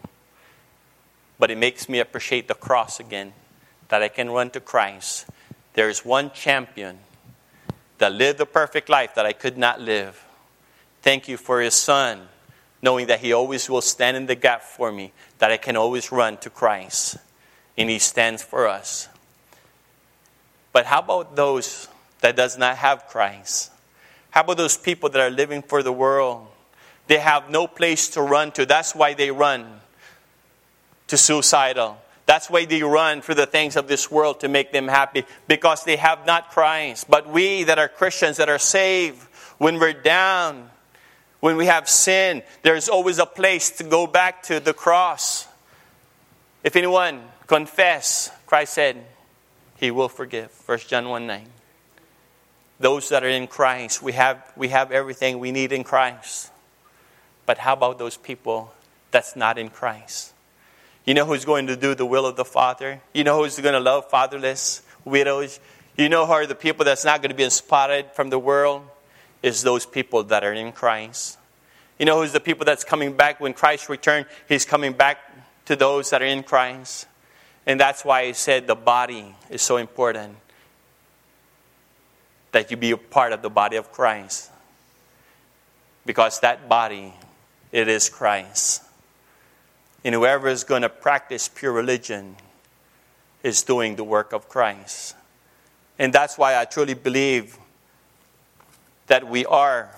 But 1.38 1.52
it 1.52 1.58
makes 1.58 1.90
me 1.90 2.00
appreciate 2.00 2.48
the 2.48 2.54
cross 2.54 3.00
again, 3.00 3.34
that 3.90 4.02
I 4.02 4.08
can 4.08 4.30
run 4.32 4.50
to 4.52 4.60
Christ. 4.60 5.26
There's 5.76 6.04
one 6.04 6.32
champion 6.32 6.98
that 7.98 8.12
lived 8.12 8.40
the 8.40 8.46
perfect 8.46 8.90
life 8.90 9.16
that 9.16 9.26
I 9.26 9.34
could 9.34 9.58
not 9.58 9.80
live. 9.80 10.26
Thank 11.02 11.28
you 11.28 11.38
for 11.38 11.62
his 11.62 11.76
son, 11.76 12.28
knowing 12.82 13.08
that 13.08 13.20
he 13.20 13.34
always 13.34 13.70
will 13.70 13.82
stand 13.82 14.18
in 14.18 14.26
the 14.26 14.36
gap 14.36 14.64
for 14.64 14.92
me, 14.92 15.12
that 15.38 15.52
I 15.52 15.58
can 15.58 15.76
always 15.76 16.12
run 16.12 16.38
to 16.38 16.50
Christ. 16.50 17.18
And 17.78 17.90
he 17.90 18.00
stands 18.00 18.42
for 18.42 18.68
us. 18.68 19.10
But 20.72 20.86
how 20.86 21.00
about 21.00 21.36
those 21.36 21.88
that 22.22 22.36
does 22.36 22.58
not 22.58 22.78
have 22.78 23.08
Christ? 23.08 23.72
How 24.32 24.42
about 24.42 24.58
those 24.58 24.78
people 24.78 25.10
that 25.10 25.22
are 25.22 25.30
living 25.30 25.62
for 25.62 25.84
the 25.84 25.92
world? 25.92 26.48
They 27.08 27.20
have 27.20 27.50
no 27.50 27.68
place 27.68 28.10
to 28.10 28.22
run 28.22 28.52
to. 28.54 28.66
That's 28.66 28.96
why 28.96 29.14
they 29.14 29.30
run 29.30 29.82
to 31.08 31.18
suicidal. 31.18 31.98
That's 32.26 32.50
why 32.50 32.66
they 32.66 32.82
run 32.82 33.22
for 33.22 33.34
the 33.34 33.46
things 33.46 33.76
of 33.76 33.88
this 33.88 34.10
world 34.10 34.40
to 34.40 34.48
make 34.48 34.72
them 34.72 34.88
happy 34.88 35.26
because 35.48 35.84
they 35.84 35.96
have 35.96 36.26
not 36.26 36.50
Christ. 36.50 37.06
But 37.10 37.30
we 37.30 37.64
that 37.64 37.78
are 37.78 37.88
Christians 37.88 38.38
that 38.38 38.50
are 38.50 38.60
saved, 38.60 39.22
when 39.58 39.80
we're 39.80 39.94
down, 39.94 40.70
when 41.40 41.56
we 41.56 41.68
have 41.68 41.88
sin, 41.88 42.42
there's 42.64 42.90
always 42.90 43.20
a 43.20 43.26
place 43.26 43.70
to 43.78 43.84
go 43.84 44.08
back 44.08 44.44
to 44.44 44.60
the 44.60 44.74
cross. 44.74 45.48
If 46.64 46.76
anyone 46.76 47.22
confess, 47.46 48.32
Christ 48.48 48.74
said, 48.74 49.06
he 49.78 49.92
will 49.92 50.10
forgive. 50.10 50.52
1 50.66 50.80
John 50.88 51.10
1 51.10 51.28
9. 51.28 51.48
Those 52.80 53.10
that 53.10 53.24
are 53.24 53.30
in 53.30 53.48
Christ, 53.48 54.02
we 54.02 54.14
have, 54.14 54.52
we 54.56 54.70
have 54.70 54.92
everything 54.92 55.40
we 55.40 55.52
need 55.52 55.72
in 55.72 55.84
Christ. 55.84 56.52
But 57.46 57.60
how 57.60 57.74
about 57.74 58.00
those 58.00 58.18
people 58.18 58.74
that's 59.12 59.36
not 59.36 59.58
in 59.58 59.70
Christ? 59.70 60.34
You 61.06 61.14
know 61.14 61.26
who's 61.26 61.46
going 61.46 61.68
to 61.68 61.76
do 61.76 61.94
the 61.94 62.06
will 62.06 62.26
of 62.26 62.36
the 62.36 62.46
Father? 62.46 63.00
You 63.14 63.24
know 63.24 63.44
who's 63.44 63.60
going 63.60 63.74
to 63.74 63.80
love 63.80 64.10
fatherless, 64.10 64.82
widows? 65.04 65.60
You 65.96 66.10
know 66.10 66.26
who 66.26 66.34
are 66.34 66.48
the 66.48 66.56
people 66.56 66.84
that's 66.84 67.06
not 67.06 67.22
going 67.22 67.30
to 67.30 67.36
be 67.36 67.48
spotted 67.50 68.08
from 68.14 68.30
the 68.32 68.40
world? 68.40 68.84
Is 69.44 69.62
those 69.62 69.86
people 69.86 70.24
that 70.24 70.44
are 70.44 70.54
in 70.54 70.72
Christ. 70.72 71.38
You 72.00 72.06
know 72.06 72.20
who's 72.20 72.32
the 72.32 72.40
people 72.40 72.66
that's 72.66 72.84
coming 72.84 73.14
back 73.14 73.40
when 73.40 73.54
Christ 73.54 73.88
returns? 73.88 74.26
He's 74.50 74.66
coming 74.66 74.94
back 74.94 75.20
to 75.66 75.76
those 75.76 76.10
that 76.10 76.24
are 76.24 76.26
in 76.26 76.42
Christ. 76.42 77.06
And 77.68 77.80
that's 77.80 78.04
why 78.04 78.22
I 78.22 78.32
said 78.32 78.66
the 78.66 78.76
body 78.76 79.36
is 79.50 79.62
so 79.62 79.78
important. 79.78 80.36
That 82.52 82.72
you 82.72 82.78
be 82.78 82.92
a 82.92 82.98
part 82.98 83.32
of 83.34 83.44
the 83.44 83.50
body 83.50 83.78
of 83.78 83.92
Christ. 83.92 84.50
Because 86.06 86.40
that 86.40 86.68
body 86.68 87.14
it 87.72 87.88
is 87.88 88.10
Christ. 88.10 88.85
And 90.06 90.14
whoever 90.14 90.48
is 90.48 90.64
going 90.64 90.84
to 90.84 90.90
practice 90.90 91.50
pure 91.50 91.74
religion 91.74 92.36
is 93.42 93.64
doing 93.64 93.96
the 93.96 94.04
work 94.04 94.34
of 94.34 94.48
Christ. 94.48 95.16
And 95.98 96.14
that's 96.14 96.38
why 96.38 96.60
I 96.60 96.66
truly 96.66 96.94
believe 96.94 97.58
that 99.08 99.28
we 99.28 99.48
are 99.48 99.90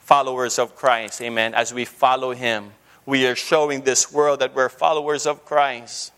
followers 0.00 0.58
of 0.58 0.76
Christ. 0.76 1.22
Amen. 1.22 1.54
As 1.54 1.72
we 1.72 1.86
follow 1.86 2.32
Him, 2.32 2.72
we 3.06 3.26
are 3.26 3.34
showing 3.34 3.80
this 3.80 4.12
world 4.12 4.40
that 4.40 4.54
we're 4.54 4.68
followers 4.68 5.26
of 5.26 5.46
Christ. 5.46 6.12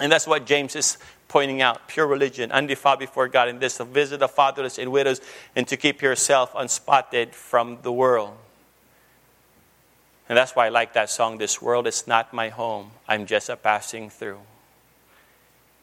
And 0.00 0.10
that's 0.10 0.26
what 0.26 0.46
James 0.46 0.74
is 0.74 0.98
pointing 1.28 1.62
out 1.62 1.86
pure 1.86 2.08
religion, 2.08 2.50
undefiled 2.50 2.98
before 2.98 3.28
God, 3.28 3.46
and 3.46 3.60
this 3.60 3.76
to 3.76 3.84
visit 3.84 4.18
the 4.18 4.26
fatherless 4.26 4.78
and 4.78 4.90
widows, 4.90 5.20
and 5.54 5.68
to 5.68 5.76
keep 5.76 6.02
yourself 6.02 6.52
unspotted 6.56 7.36
from 7.36 7.78
the 7.82 7.92
world. 7.92 8.36
And 10.30 10.36
that's 10.36 10.54
why 10.54 10.66
I 10.66 10.68
like 10.68 10.92
that 10.92 11.10
song, 11.10 11.38
This 11.38 11.60
World 11.60 11.88
is 11.88 12.06
Not 12.06 12.32
My 12.32 12.50
Home. 12.50 12.92
I'm 13.08 13.26
just 13.26 13.48
a 13.48 13.56
passing 13.56 14.10
through. 14.10 14.38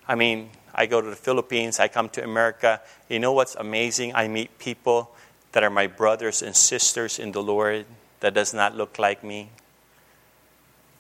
I 0.08 0.16
mean, 0.16 0.52
I 0.74 0.86
go 0.86 1.02
to 1.02 1.10
the 1.10 1.18
Philippines, 1.18 1.82
I 1.82 1.90
come 1.90 2.08
to 2.12 2.24
America. 2.24 2.80
You 3.10 3.20
know 3.20 3.34
what's 3.34 3.56
amazing? 3.56 4.16
I 4.16 4.30
meet 4.30 4.58
people 4.58 5.12
that 5.52 5.66
are 5.66 5.70
my 5.70 5.88
brothers 5.88 6.42
and 6.42 6.56
sisters 6.56 7.20
in 7.20 7.34
the 7.34 7.44
Lord 7.44 7.88
that 8.22 8.34
does 8.34 8.54
not 8.54 8.74
look 8.74 8.98
like 8.98 9.22
me. 9.22 9.50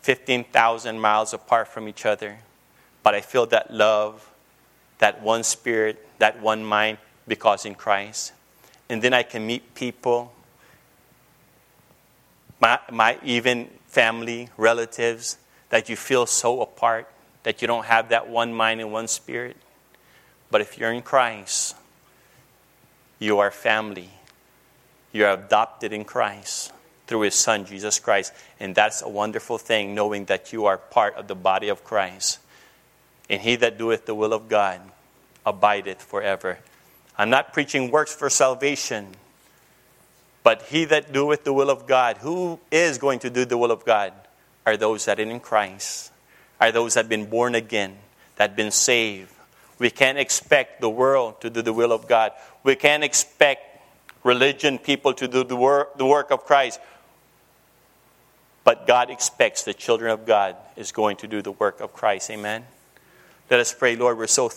15,000 0.01 0.99
miles 0.99 1.33
apart 1.33 1.69
from 1.69 1.87
each 1.87 2.05
other. 2.05 2.39
But 3.01 3.15
I 3.15 3.21
feel 3.21 3.45
that 3.45 3.73
love, 3.73 4.29
that 4.97 5.21
one 5.21 5.43
spirit, 5.43 6.05
that 6.19 6.41
one 6.41 6.65
mind 6.65 6.97
because 7.25 7.65
in 7.65 7.75
Christ. 7.75 8.33
And 8.89 9.01
then 9.01 9.13
I 9.13 9.23
can 9.23 9.47
meet 9.47 9.73
people 9.73 10.33
my, 12.59 12.79
my 12.91 13.17
even 13.23 13.69
family, 13.87 14.49
relatives, 14.57 15.37
that 15.69 15.89
you 15.89 15.95
feel 15.95 16.25
so 16.25 16.61
apart, 16.61 17.09
that 17.43 17.61
you 17.61 17.67
don't 17.67 17.85
have 17.85 18.09
that 18.09 18.29
one 18.29 18.53
mind 18.53 18.81
and 18.81 18.91
one 18.91 19.07
spirit. 19.07 19.57
But 20.49 20.61
if 20.61 20.77
you're 20.77 20.91
in 20.91 21.01
Christ, 21.01 21.75
you 23.19 23.39
are 23.39 23.51
family. 23.51 24.09
You're 25.11 25.31
adopted 25.31 25.93
in 25.93 26.05
Christ 26.05 26.71
through 27.07 27.21
His 27.21 27.35
Son, 27.35 27.65
Jesus 27.65 27.99
Christ. 27.99 28.33
And 28.59 28.75
that's 28.75 29.01
a 29.01 29.09
wonderful 29.09 29.57
thing, 29.57 29.95
knowing 29.95 30.25
that 30.25 30.53
you 30.53 30.65
are 30.65 30.77
part 30.77 31.15
of 31.15 31.27
the 31.27 31.35
body 31.35 31.69
of 31.69 31.83
Christ. 31.83 32.39
And 33.29 33.41
he 33.41 33.55
that 33.57 33.77
doeth 33.77 34.05
the 34.05 34.15
will 34.15 34.33
of 34.33 34.47
God 34.47 34.81
abideth 35.45 36.01
forever. 36.01 36.59
I'm 37.17 37.29
not 37.29 37.51
preaching 37.53 37.91
works 37.91 38.13
for 38.13 38.29
salvation, 38.29 39.15
but 40.47 40.61
he 40.61 40.85
that 40.85 41.11
doeth 41.11 41.43
the 41.43 41.51
will 41.51 41.69
of 41.69 41.85
God, 41.85 42.15
who 42.19 42.57
is 42.71 42.97
going 42.97 43.19
to 43.19 43.29
do 43.29 43.43
the 43.43 43.57
will 43.57 43.69
of 43.69 43.83
God, 43.83 44.13
are 44.65 44.77
those 44.77 45.03
that 45.03 45.19
are 45.19 45.23
in 45.23 45.41
Christ, 45.41 46.09
are 46.61 46.71
those 46.71 46.93
that 46.93 47.01
have 47.01 47.09
been 47.09 47.25
born 47.25 47.53
again, 47.53 47.97
that 48.37 48.51
have 48.51 48.55
been 48.55 48.71
saved. 48.71 49.29
We 49.77 49.89
can't 49.89 50.17
expect 50.17 50.79
the 50.79 50.89
world 50.89 51.41
to 51.41 51.49
do 51.49 51.61
the 51.61 51.73
will 51.73 51.91
of 51.91 52.07
God. 52.07 52.31
We 52.63 52.77
can't 52.77 53.03
expect 53.03 53.61
religion 54.23 54.77
people 54.77 55.13
to 55.15 55.27
do 55.27 55.43
the 55.43 55.57
work, 55.57 55.97
the 55.97 56.05
work 56.05 56.31
of 56.31 56.45
Christ. 56.45 56.79
But 58.63 58.87
God 58.87 59.09
expects 59.09 59.63
the 59.63 59.73
children 59.73 60.11
of 60.11 60.25
God 60.25 60.55
is 60.77 60.93
going 60.93 61.17
to 61.17 61.27
do 61.27 61.41
the 61.41 61.51
work 61.51 61.81
of 61.81 61.91
Christ. 61.91 62.31
Amen. 62.31 62.63
Let 63.49 63.59
us 63.59 63.73
pray, 63.73 63.97
Lord, 63.97 64.17
we're 64.17 64.27
so 64.27 64.47
thankful. 64.47 64.55